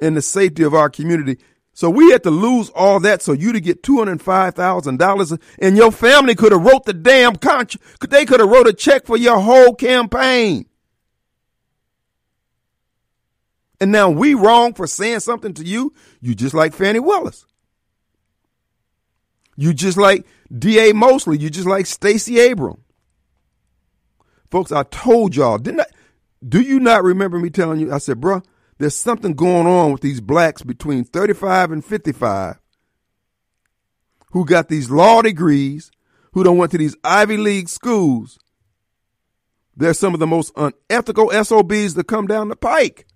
[0.00, 1.38] and the safety of our community.
[1.72, 4.98] So we had to lose all that so you to get two hundred five thousand
[4.98, 8.10] dollars, and your family could have wrote the damn contract.
[8.10, 10.66] They could have wrote a check for your whole campaign.
[13.80, 15.94] And now we wrong for saying something to you.
[16.20, 17.46] You just like Fannie Willis.
[19.56, 20.92] You just like D.A.
[20.92, 21.38] Mosley.
[21.38, 22.82] You just like Stacey Abram.
[24.50, 25.86] Folks, I told y'all, didn't I?
[26.46, 27.92] Do you not remember me telling you?
[27.92, 28.44] I said, bruh,
[28.80, 32.58] there's something going on with these blacks between 35 and 55
[34.32, 35.90] who got these law degrees,
[36.32, 38.38] who don't went to these Ivy League schools.
[39.76, 43.06] They're some of the most unethical SOBs that come down the pike.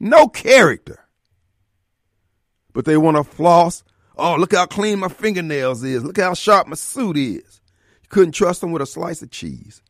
[0.00, 1.00] No character.
[2.72, 3.84] But they want to floss
[4.16, 6.04] Oh, look how clean my fingernails is.
[6.04, 7.60] Look how sharp my suit is.
[8.02, 9.82] You couldn't trust them with a slice of cheese.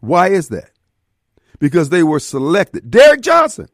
[0.00, 0.71] Why is that?
[1.62, 2.90] Because they were selected.
[2.90, 3.68] Derrick Johnson.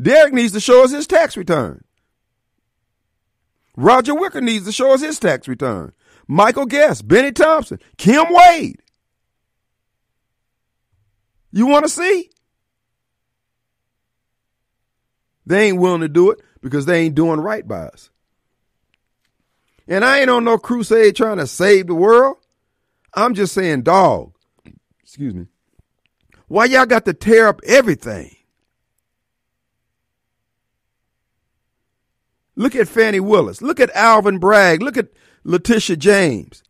[0.00, 1.84] Derrick needs to show us his tax return.
[3.76, 5.92] Roger Wicker needs to show us his tax return.
[6.26, 8.82] Michael Guest, Bennie Thompson, Kim Wade.
[11.52, 12.28] You want to see?
[15.46, 18.10] They ain't willing to do it because they ain't doing right by us.
[19.86, 22.38] And I ain't on no crusade trying to save the world.
[23.14, 24.32] I'm just saying, dog,
[25.10, 25.46] excuse me,
[26.46, 28.36] why y'all got to tear up everything?
[32.54, 33.60] Look at Fannie Willis.
[33.60, 34.82] Look at Alvin Bragg.
[34.82, 35.08] Look at
[35.42, 36.62] Letitia James.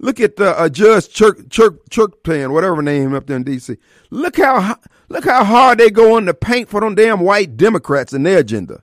[0.00, 3.76] Look at uh, uh, Judge Chirk, Chirk, Chirkpan, whatever name up there in D.C.
[4.10, 4.78] Look how
[5.08, 8.38] look how hard they go in the paint for them damn white Democrats and their
[8.38, 8.82] agenda.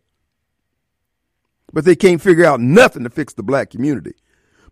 [1.74, 4.14] But they can't figure out nothing to fix the black community.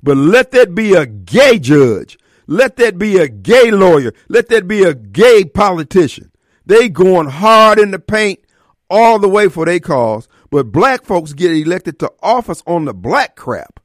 [0.01, 2.17] But let that be a gay judge.
[2.51, 4.11] Let that be a gay lawyer.
[4.27, 6.33] Let that be a gay politician.
[6.65, 8.41] They going hard in the paint
[8.89, 10.27] all the way for their cause.
[10.49, 13.79] But black folks get elected to office on the black crap.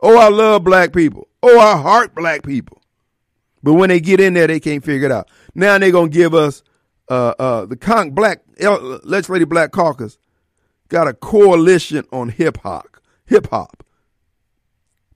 [0.00, 1.26] Oh, I love black people.
[1.42, 2.80] Oh, I heart black people.
[3.64, 5.28] But when they get in there, they can't figure it out.
[5.56, 6.62] Now they're gonna give us
[7.08, 10.18] uh, uh, the Con- Black Legislative Black Caucus
[10.88, 13.00] got a coalition on hip hop.
[13.26, 13.84] Hip hop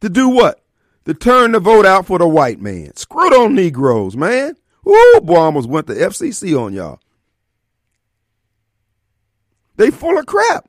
[0.00, 0.64] to do what?
[1.08, 2.94] To turn the vote out for the white man.
[2.94, 4.54] Screw on Negroes, man.
[4.86, 7.00] Ooh, boy, almost went to FCC on y'all.
[9.76, 10.68] They full of crap.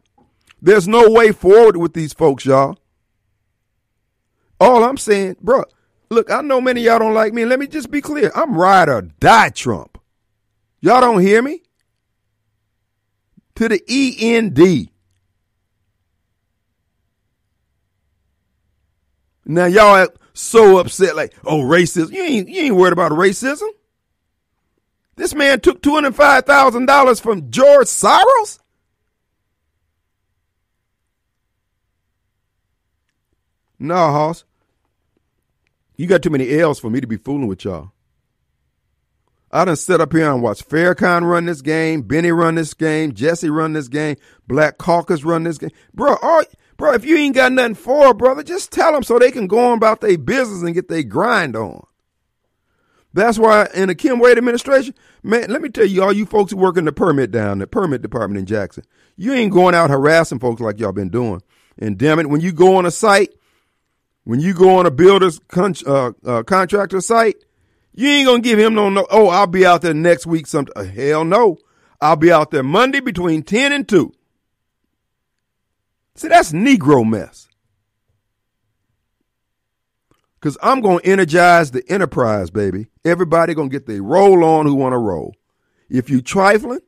[0.61, 2.79] There's no way forward with these folks, y'all.
[4.61, 5.65] All I'm saying, bro,
[6.09, 7.43] look, I know many y'all don't like me.
[7.43, 8.31] Let me just be clear.
[8.33, 9.97] I'm ride or die Trump.
[10.79, 11.63] Y'all don't hear me?
[13.55, 14.89] To the END.
[19.45, 20.07] Now y'all
[20.39, 22.11] so upset, like, oh, racism.
[22.11, 23.67] You ain't you ain't worried about racism.
[25.15, 28.59] This man took two hundred five thousand dollars from George Soros.
[33.77, 34.43] No, Hoss.
[35.95, 37.91] You got too many L's for me to be fooling with y'all.
[39.51, 43.13] I done sit up here and watch Farrakhan run this game, Bennie run this game,
[43.13, 44.15] Jesse run this game,
[44.47, 45.71] Black Caucus run this game.
[45.93, 46.43] Bro, all,
[46.79, 49.71] bro, if you ain't got nothing for, brother, just tell them so they can go
[49.71, 51.85] on about their business and get their grind on.
[53.13, 56.51] That's why in the Kim Wade administration, man, let me tell you, all you folks
[56.51, 58.85] who work in the permit down, the permit department in Jackson,
[59.17, 61.41] you ain't going out harassing folks like y'all been doing.
[61.77, 63.33] And damn it, when you go on a site,
[64.23, 67.43] when you go on a builder's con- uh, uh, contractor site,
[67.93, 69.05] you ain't gonna give him no no.
[69.09, 70.47] Oh, I'll be out there next week.
[70.47, 71.57] Some uh, hell no.
[71.99, 74.13] I'll be out there Monday between ten and two.
[76.19, 77.47] See, that's Negro mess.
[80.41, 82.87] Cause I'm gonna energize the enterprise, baby.
[83.05, 85.33] Everybody gonna get their roll on who wanna roll.
[85.89, 86.81] If you trifling,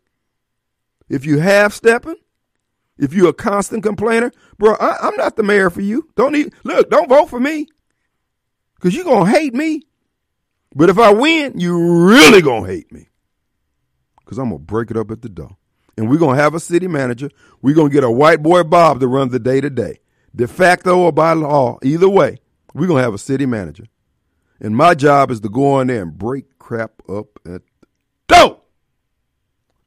[1.08, 2.18] if you half stepping,
[2.98, 6.10] if you a constant complainer, bro, I, am not the mayor for you.
[6.18, 6.90] Don't need look.
[6.90, 7.68] Don't vote for me,
[8.82, 9.84] cause you gonna hate me.
[10.76, 13.08] But if I win, you really gonna hate me.
[14.26, 15.56] Cause I'm gonna break it up at the door.
[15.98, 17.30] And we're gonna have a city manager.
[17.62, 20.00] We're gonna get a white boy Bob to run the day to day.
[20.36, 22.40] De facto or by law, either way,
[22.74, 23.86] we're gonna have a city manager.
[24.60, 27.62] And my job is to go in there and break crap up at
[28.28, 28.58] the.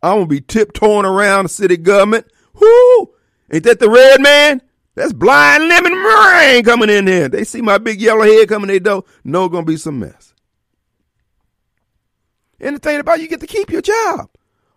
[0.03, 2.27] I'm gonna be tiptoeing around the city government.
[2.61, 3.15] Whoo!
[3.51, 4.61] Ain't that the red man?
[4.95, 7.29] That's blind lemon meringue coming in there.
[7.29, 9.05] They see my big yellow head coming in their door.
[9.25, 10.35] No, gonna be some mess.
[12.61, 14.29] And the thing about it, you get to keep your job.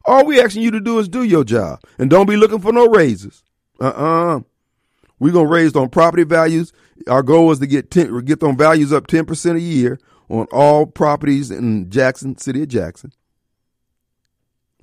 [0.07, 1.81] All we asking you to do is do your job.
[1.99, 3.43] And don't be looking for no raises.
[3.79, 4.39] Uh-uh.
[5.19, 6.71] We're gonna raise on property values.
[7.07, 9.99] Our goal is to get 10, get those values up 10% a year
[10.29, 13.11] on all properties in Jackson, city of Jackson.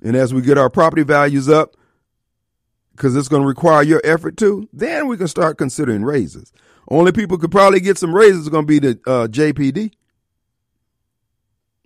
[0.01, 1.75] And as we get our property values up,
[2.91, 6.53] because it's going to require your effort too, then we can start considering raises.
[6.87, 9.91] Only people could probably get some raises going to be the uh, JPD.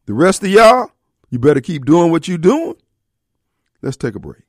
[0.06, 0.92] The rest of y'all,
[1.30, 2.76] you better keep doing what you're doing.
[3.82, 4.44] Let's take a break.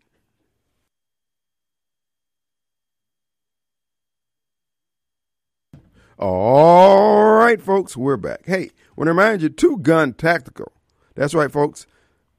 [6.19, 8.43] All right, folks, we're back.
[8.45, 10.73] Hey, want to remind you, Two Gun Tactical.
[11.15, 11.87] That's right, folks.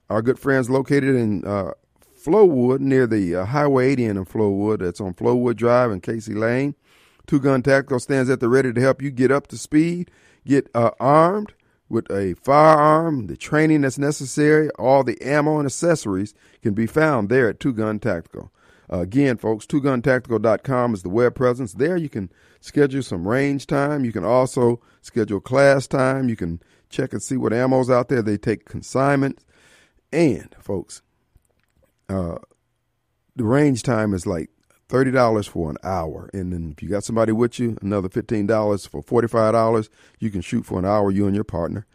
[0.09, 1.71] Our good friends located in uh,
[2.23, 4.79] Flowood near the uh, Highway 80 in Flowood.
[4.79, 6.75] That's on Flowood Drive and Casey Lane.
[7.25, 10.11] Two Gun Tactical stands at the ready to help you get up to speed,
[10.45, 11.53] get uh, armed,
[11.91, 17.29] with a firearm, the training that's necessary, all the ammo and accessories can be found
[17.29, 18.51] there at Two Gun Tactical.
[18.91, 21.73] Uh, again, folks, twoguntactical.com is the web presence.
[21.73, 24.03] There you can schedule some range time.
[24.03, 26.27] You can also schedule class time.
[26.29, 28.21] You can check and see what ammo's out there.
[28.21, 29.39] They take consignment.
[30.11, 31.01] And, folks,
[32.09, 32.39] uh,
[33.35, 34.49] the range time is like
[34.91, 38.45] thirty dollars for an hour, and then if you got somebody with you, another fifteen
[38.45, 39.89] dollars for forty five dollars.
[40.19, 41.87] You can shoot for an hour, you and your partner,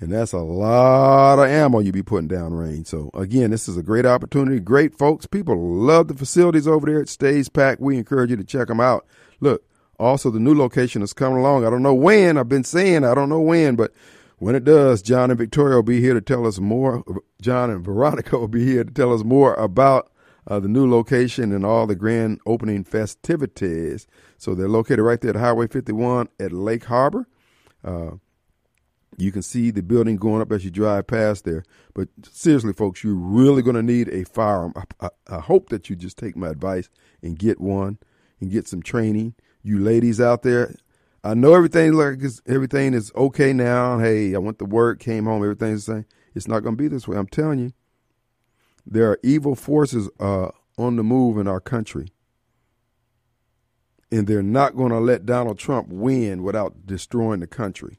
[0.00, 2.88] and that's a lot of ammo you be putting down range.
[2.88, 4.60] So again, this is a great opportunity.
[4.60, 7.00] Great folks, people love the facilities over there.
[7.00, 7.80] It stays packed.
[7.80, 9.06] We encourage you to check them out.
[9.40, 9.64] Look,
[9.98, 11.64] also the new location is coming along.
[11.64, 12.36] I don't know when.
[12.36, 13.92] I've been saying I don't know when, but
[14.38, 17.04] when it does, John and Victoria will be here to tell us more.
[17.40, 20.11] John and Veronica will be here to tell us more about
[20.46, 24.06] uh, the new location and all the grand opening festivities.
[24.38, 27.28] So they're located right there at Highway 51 at Lake Harbor.
[27.84, 28.12] Uh,
[29.18, 31.64] you can see the building going up as you drive past there.
[31.94, 34.72] But seriously, folks, you're really going to need a firearm.
[34.76, 36.88] I, I, I, hope that you just take my advice
[37.22, 37.98] and get one
[38.40, 39.34] and get some training.
[39.62, 40.74] You ladies out there,
[41.22, 43.98] I know everything like everything is okay now.
[43.98, 46.06] Hey, I went to work, came home, everything's the same.
[46.34, 47.16] It's not going to be this way.
[47.16, 47.72] I'm telling you
[48.86, 50.48] there are evil forces uh,
[50.78, 52.08] on the move in our country.
[54.10, 57.98] And they're not going to let Donald Trump win without destroying the country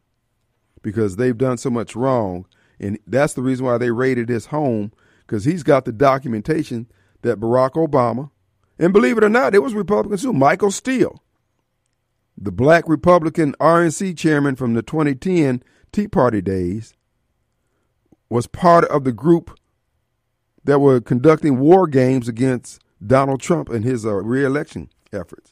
[0.81, 2.45] because they've done so much wrong.
[2.79, 4.91] And that's the reason why they raided his home
[5.25, 6.87] because he's got the documentation
[7.21, 8.29] that Barack Obama,
[8.77, 11.23] and believe it or not, it was Republicans too, Michael Steele,
[12.37, 16.93] the black Republican RNC chairman from the 2010 Tea Party days,
[18.29, 19.57] was part of the group
[20.65, 25.51] that were conducting war games against Donald Trump and his uh, reelection efforts.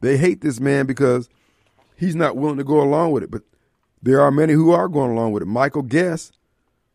[0.00, 1.28] They hate this man because
[1.96, 3.42] he's not willing to go along with it, but
[4.02, 5.46] there are many who are going along with it.
[5.46, 6.36] Michael Guest,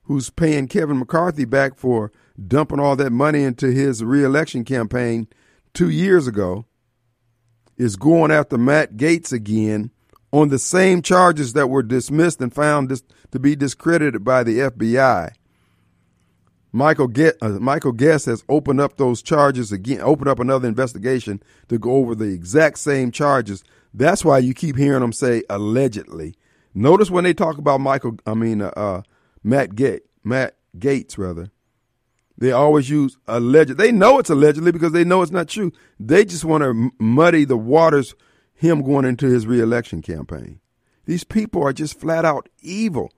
[0.04, 2.12] who's paying Kevin McCarthy back for
[2.48, 5.28] dumping all that money into his reelection campaign
[5.74, 6.66] two years ago,
[7.78, 9.92] is going after Matt Gaetz again
[10.32, 13.02] on the same charges that were dismissed and found
[13.32, 15.32] to be discredited by the FBI.
[16.72, 21.42] Michael Get uh, Michael Guest has opened up those charges again, opened up another investigation
[21.68, 23.64] to go over the exact same charges.
[23.94, 26.36] That's why you keep hearing them say allegedly.
[26.74, 29.02] Notice when they talk about Michael, I mean uh, uh,
[29.44, 31.50] Matt Gate, Matt Gaetz rather.
[32.38, 33.78] They always use alleged.
[33.78, 35.74] They know it's allegedly because they know it's not true.
[36.00, 38.16] They just want to muddy the waters.
[38.54, 40.60] Him going into his reelection campaign.
[41.06, 43.12] These people are just flat out evil.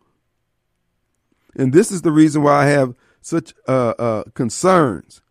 [1.56, 5.22] And this is the reason why I have such uh, uh, concerns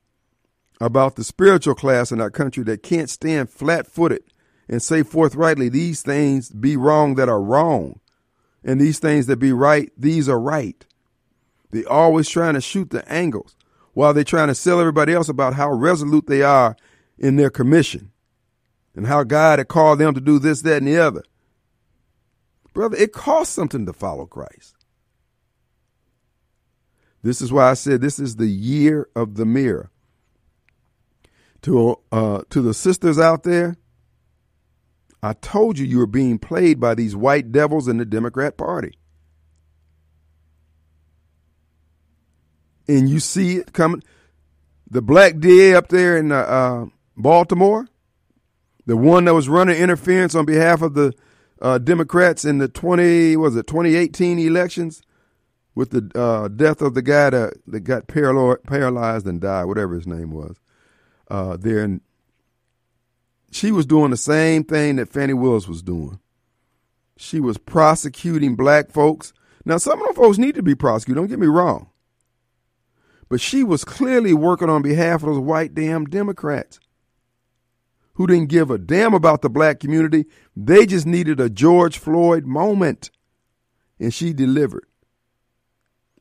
[0.80, 4.22] about the spiritual class in our country that can't stand flat footed
[4.68, 8.00] and say forthrightly, these things be wrong that are wrong,
[8.64, 10.86] and these things that be right, these are right.
[11.72, 13.56] They always trying to shoot the angles
[13.92, 16.76] while they're trying to sell everybody else about how resolute they are
[17.18, 18.12] in their commission
[18.94, 21.24] and how God had called them to do this, that, and the other.
[22.72, 24.76] Brother, it costs something to follow Christ.
[27.22, 29.90] This is why I said this is the year of the mirror.
[31.62, 33.76] To uh, to the sisters out there,
[35.22, 38.94] I told you you were being played by these white devils in the Democrat Party.
[42.88, 44.02] And you see it coming.
[44.90, 46.86] The black DA up there in uh, uh,
[47.16, 47.86] Baltimore,
[48.86, 51.12] the one that was running interference on behalf of the
[51.60, 55.02] uh, Democrats in the 20 was it 2018 elections
[55.74, 60.06] with the uh, death of the guy that, that got paralyzed and died, whatever his
[60.06, 60.56] name was.
[61.30, 62.00] Uh, there,
[63.50, 66.18] she was doing the same thing that Fannie Willis was doing.
[67.16, 69.32] She was prosecuting black folks.
[69.64, 71.20] Now, some of them folks need to be prosecuted.
[71.20, 71.90] Don't get me wrong,
[73.28, 76.80] but she was clearly working on behalf of those white damn Democrats
[78.14, 80.26] who didn't give a damn about the black community.
[80.56, 83.10] They just needed a George Floyd moment,
[83.98, 84.86] and she delivered.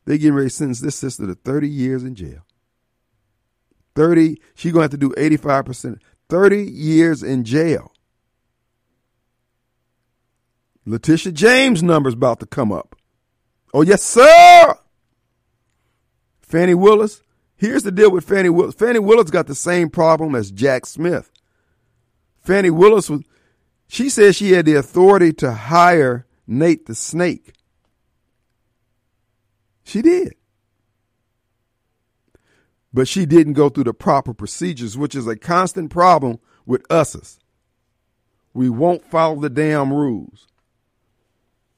[0.10, 2.44] They getting ready to sentence this sister to 30 years in jail.
[3.94, 6.00] 30, she gonna have to do 85%.
[6.30, 7.92] 30 years in jail.
[10.84, 12.96] Letitia James' number's about to come up.
[13.72, 14.80] Oh, yes, sir.
[16.42, 17.22] Fannie Willis.
[17.56, 18.74] Here's the deal with Fannie Willis.
[18.74, 21.30] Fannie Willis got the same problem as Jack Smith.
[22.42, 23.22] Fannie Willis was,
[23.88, 27.54] she said she had the authority to hire Nate the Snake.
[29.90, 30.36] She did.
[32.94, 37.40] But she didn't go through the proper procedures, which is a constant problem with us.
[38.54, 40.48] We won't follow the damn rules.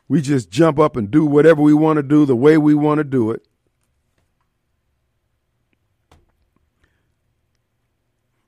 [0.10, 2.98] We just jump up and do whatever we want to do the way we want
[2.98, 3.48] to do it.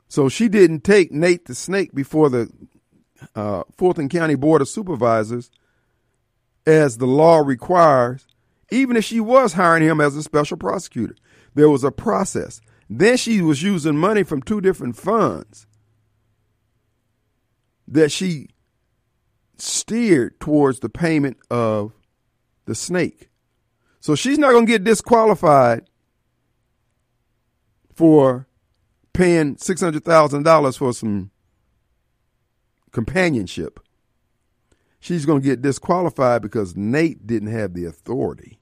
[0.09, 2.51] So she didn't take Nate the Snake before the
[3.33, 5.49] uh, Fulton County Board of Supervisors
[6.67, 8.25] as the law requires
[8.71, 11.15] even if she was hiring him as a special prosecutor.
[11.55, 12.61] There was a process.
[12.89, 15.67] Then she was using money from two different funds
[17.87, 18.49] that she
[19.57, 21.93] steered towards the payment of
[22.65, 23.29] the snake.
[23.99, 25.89] So she's not going to get disqualified
[27.93, 28.47] for
[29.13, 31.31] paying $600,000 for some
[32.91, 33.79] companionship.
[35.03, 38.57] She's going to get disqualified because Nate didn't have the authority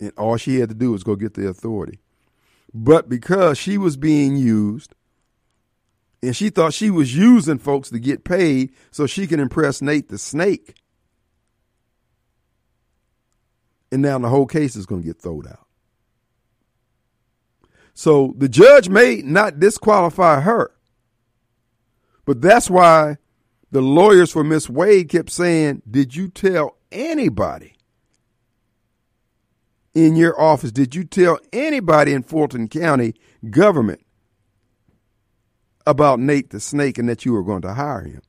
[0.00, 2.00] and all she had to do was go get the authority.
[2.72, 4.94] But because she was being used,
[6.22, 10.08] and she thought she was using folks to get paid so she can impress Nate
[10.08, 10.74] the snake.
[13.92, 15.66] And now the whole case is going to get thrown out.
[17.94, 20.72] So the judge may not disqualify her.
[22.24, 23.16] But that's why
[23.70, 27.74] the lawyers for Miss Wade kept saying, Did you tell anybody
[29.94, 33.14] in your office, did you tell anybody in Fulton County
[33.50, 34.00] government
[35.86, 38.22] about Nate the Snake and that you were going to hire him?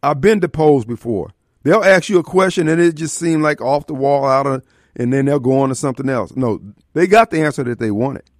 [0.00, 1.32] I've been deposed before.
[1.64, 4.64] They'll ask you a question and it just seemed like off the wall out of,
[4.94, 6.36] and then they'll go on to something else.
[6.36, 6.60] No,
[6.92, 8.30] they got the answer that they wanted.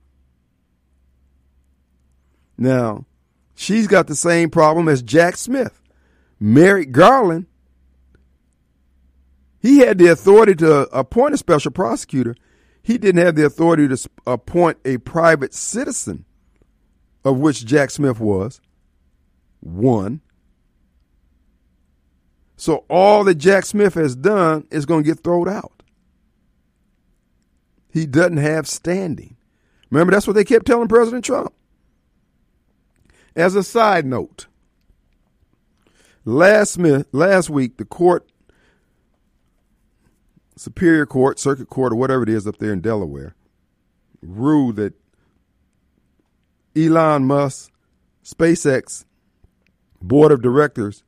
[2.56, 3.06] Now,
[3.58, 5.82] she's got the same problem as Jack Smith.
[6.40, 7.46] Merrick Garland
[9.60, 12.34] he had the authority to appoint a special prosecutor.
[12.82, 16.24] He didn't have the authority to appoint a private citizen,
[17.24, 18.60] of which Jack Smith was
[19.60, 20.20] one.
[22.56, 25.82] So all that Jack Smith has done is going to get thrown out.
[27.92, 29.36] He doesn't have standing.
[29.90, 31.52] Remember, that's what they kept telling President Trump.
[33.38, 34.48] As a side note,
[36.24, 36.76] last,
[37.12, 38.28] last week the court
[40.56, 43.36] Superior Court, Circuit Court, or whatever it is up there in Delaware,
[44.20, 44.94] ruled that
[46.74, 47.70] Elon Musk,
[48.24, 49.04] SpaceX
[50.02, 51.04] board of directors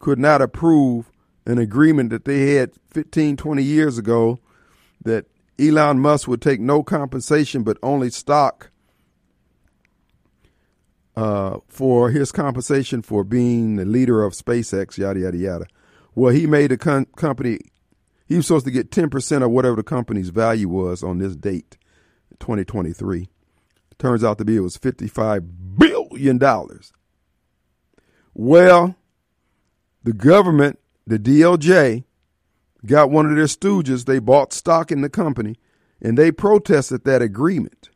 [0.00, 1.12] could not approve
[1.46, 4.40] an agreement that they had 15, 20 years ago
[5.04, 5.26] that
[5.60, 8.69] Elon Musk would take no compensation but only stock
[11.20, 15.66] uh, for his compensation for being the leader of SpaceX, yada, yada, yada.
[16.14, 17.58] Well, he made the con- company,
[18.26, 21.76] he was supposed to get 10% of whatever the company's value was on this date,
[22.38, 23.28] 2023.
[23.98, 26.40] Turns out to be it was $55 billion.
[28.32, 28.94] Well,
[30.02, 32.04] the government, the DOJ,
[32.86, 34.06] got one of their stooges.
[34.06, 35.56] They bought stock in the company
[36.00, 37.90] and they protested that agreement.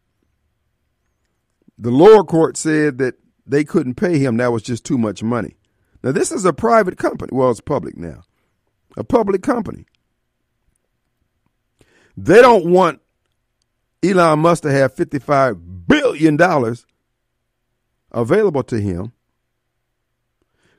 [1.78, 3.14] The lower court said that
[3.46, 4.36] they couldn't pay him.
[4.36, 5.56] That was just too much money.
[6.02, 7.30] Now, this is a private company.
[7.32, 8.22] Well, it's public now.
[8.96, 9.86] A public company.
[12.16, 13.01] They don't want
[14.02, 16.38] Elon Musk to have $55 billion
[18.12, 19.12] available to him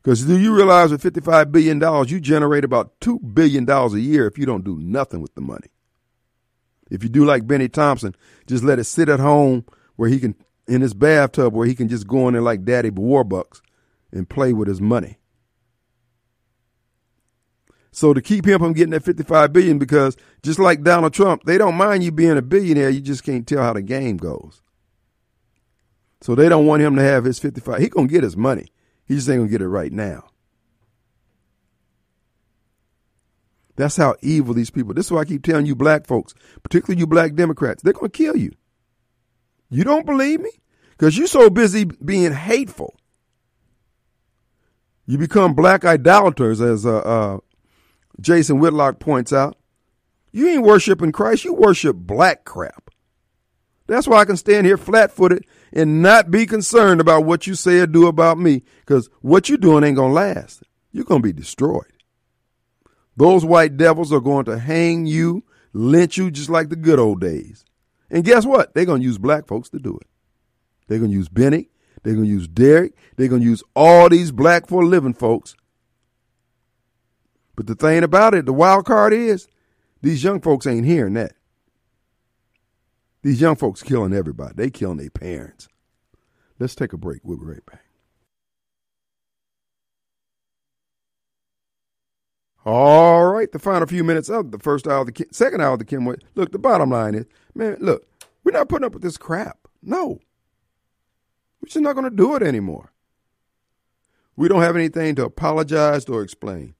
[0.05, 4.37] because do you realize with $55 billion, you generate about $2 billion a year if
[4.37, 5.69] you don't do nothing with the money.
[6.91, 8.15] If you do like Bennie Thompson,
[8.45, 9.65] just let it sit at home
[9.95, 10.35] where he can,
[10.67, 13.61] in his bathtub, where he can just go in there like Daddy Warbucks
[14.11, 15.17] and play with his money.
[17.91, 21.57] So to keep him from getting that 55 billion, because just like Donald Trump, they
[21.57, 24.61] don't mind you being a billionaire, you just can't tell how the game goes.
[26.19, 27.79] So they don't want him to have his 55.
[27.79, 28.67] He gonna get his money.
[29.05, 30.27] He just ain't gonna get it right now.
[33.77, 34.93] That's how evil these people.
[34.93, 36.33] This is why I keep telling you, black folks,
[36.63, 38.51] particularly you black Democrats, they're gonna kill you.
[39.69, 40.51] You don't believe me?
[40.91, 42.95] Because you're so busy being hateful.
[45.05, 47.39] You become black idolaters, as uh, uh,
[48.19, 49.57] Jason Whitlock points out.
[50.31, 52.89] You ain't worshiping Christ, you worship black crap.
[53.87, 57.53] That's why I can stand here flat footed and not be concerned about what you
[57.53, 60.63] say or do about me because what you're doing ain't going to last.
[60.91, 61.91] You're going to be destroyed.
[63.17, 65.43] Those white devils are going to hang you,
[65.73, 67.64] lynch you just like the good old days.
[68.09, 68.73] And guess what?
[68.73, 70.07] They're going to use black folks to do it.
[70.87, 71.69] They're going to use Bennie.
[72.03, 72.93] They're going to use Derrick.
[73.15, 75.55] They're going to use all these black for a living folks.
[77.55, 79.47] But the thing about it, the wild card is,
[80.01, 81.33] these young folks ain't hearing that.
[83.23, 84.53] These young folks killing everybody.
[84.55, 85.67] They killing their parents.
[86.59, 87.21] Let's take a break.
[87.23, 87.84] We'll be right back.
[92.65, 95.79] All right, the final few minutes of the first hour, of the second hour of
[95.79, 96.07] the Kim.
[96.35, 98.07] Look, the bottom line is, man, look,
[98.43, 99.67] we're not putting up with this crap.
[99.83, 100.19] No,
[101.61, 102.91] we're just not going to do it anymore.
[104.35, 106.73] We don't have anything to apologize or explain.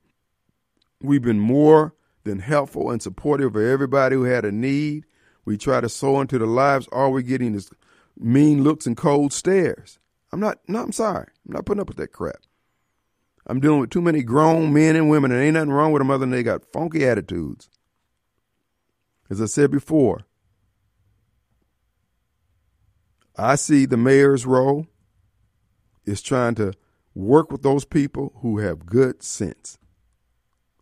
[1.01, 1.93] We've been more
[2.23, 5.05] than helpful and supportive of everybody who had a need
[5.45, 6.87] we try to sow into the lives.
[6.91, 7.69] All we're getting is
[8.17, 9.99] mean looks and cold stares.
[10.31, 11.27] I'm not, no, I'm sorry.
[11.47, 12.37] I'm not putting up with that crap.
[13.45, 16.09] I'm dealing with too many grown men and women, and ain't nothing wrong with them
[16.09, 17.69] other than they got funky attitudes.
[19.29, 20.21] As I said before,
[23.37, 24.87] I see the mayor's role
[26.05, 26.73] is trying to
[27.13, 29.77] work with those people who have good sense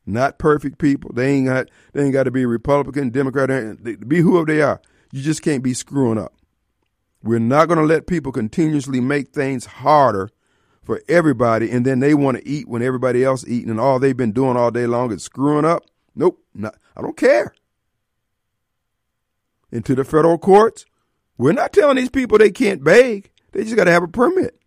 [0.05, 1.11] not perfect people.
[1.13, 4.81] They ain't got they ain't got to be Republican, Democrat, be whoever they are.
[5.11, 6.33] You just can't be screwing up.
[7.21, 10.29] We're not going to let people continuously make things harder
[10.83, 14.17] for everybody, and then they want to eat when everybody else eating, and all they've
[14.17, 15.85] been doing all day long is screwing up.
[16.15, 17.53] Nope, not, I don't care.
[19.71, 20.85] Into the federal courts,
[21.37, 23.31] we're not telling these people they can't beg.
[23.51, 24.59] They just got to have a permit.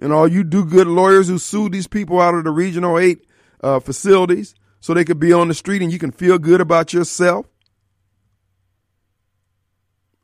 [0.00, 3.26] And all you do good lawyers who sue these people out of the regional eight
[3.62, 6.92] uh, facilities so they could be on the street and you can feel good about
[6.92, 7.46] yourself.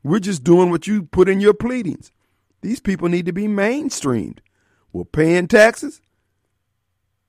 [0.03, 2.11] We're just doing what you put in your pleadings.
[2.63, 4.39] These people need to be mainstreamed.
[4.97, 6.01] We're paying taxes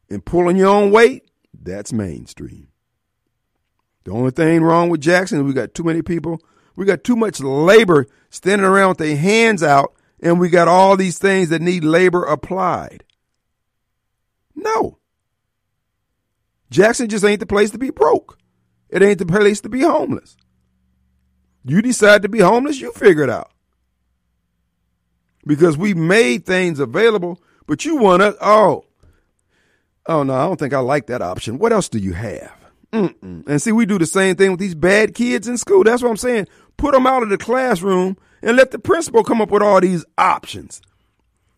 [0.10, 1.30] and pulling your own weight.
[1.54, 2.70] That's mainstream.
[4.06, 6.40] The only thing wrong with Jackson is we got too many people.
[6.78, 10.96] We got too much labor standing around with their hands out, and we got all
[10.96, 13.04] these things that need labor applied.
[14.56, 15.00] No.
[16.70, 18.38] Jackson just ain't the place to be broke.
[18.88, 20.38] It ain't the place to be homeless.
[21.66, 23.52] You decide to be homeless, you figure it out.
[25.46, 28.86] Because we made things available, but you want to, oh,
[30.08, 31.60] oh no, I don't think I like that option.
[31.60, 32.54] What else do you have?
[32.94, 33.48] Mm-mm.
[33.48, 35.84] And see, we do the same thing with these bad kids in school.
[35.84, 36.48] That's what I'm saying.
[36.78, 40.06] Put them out of the classroom and let the principal come up with all these
[40.18, 40.82] options.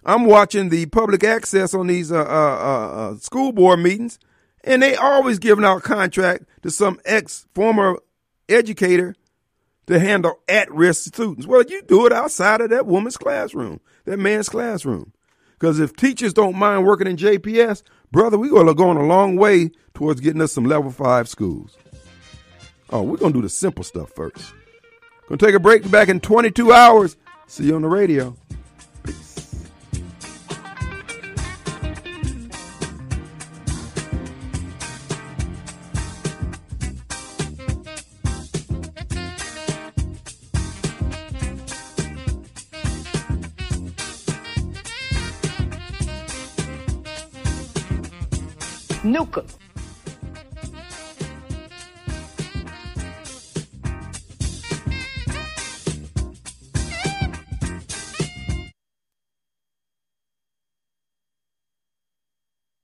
[0.05, 4.17] I'm watching the public access on these uh, uh, uh, uh school board meetings
[4.63, 7.99] And they always giving out contract to some ex former
[8.47, 9.15] educator
[9.87, 11.45] to handle at risk students.
[11.45, 15.13] Well, you do it outside of that woman's classroom, that man's classroom.
[15.59, 19.05] Because if teachers don't mind working in JPS, brother, we're going to go on a
[19.05, 21.75] long way towards getting us some level five schools.
[22.91, 24.53] Oh, we're going to do the simple stuff first.
[25.27, 27.17] Going to take a break back in 22 hours.
[27.47, 28.35] See you on the radio.
[49.19, 49.57] meu canto.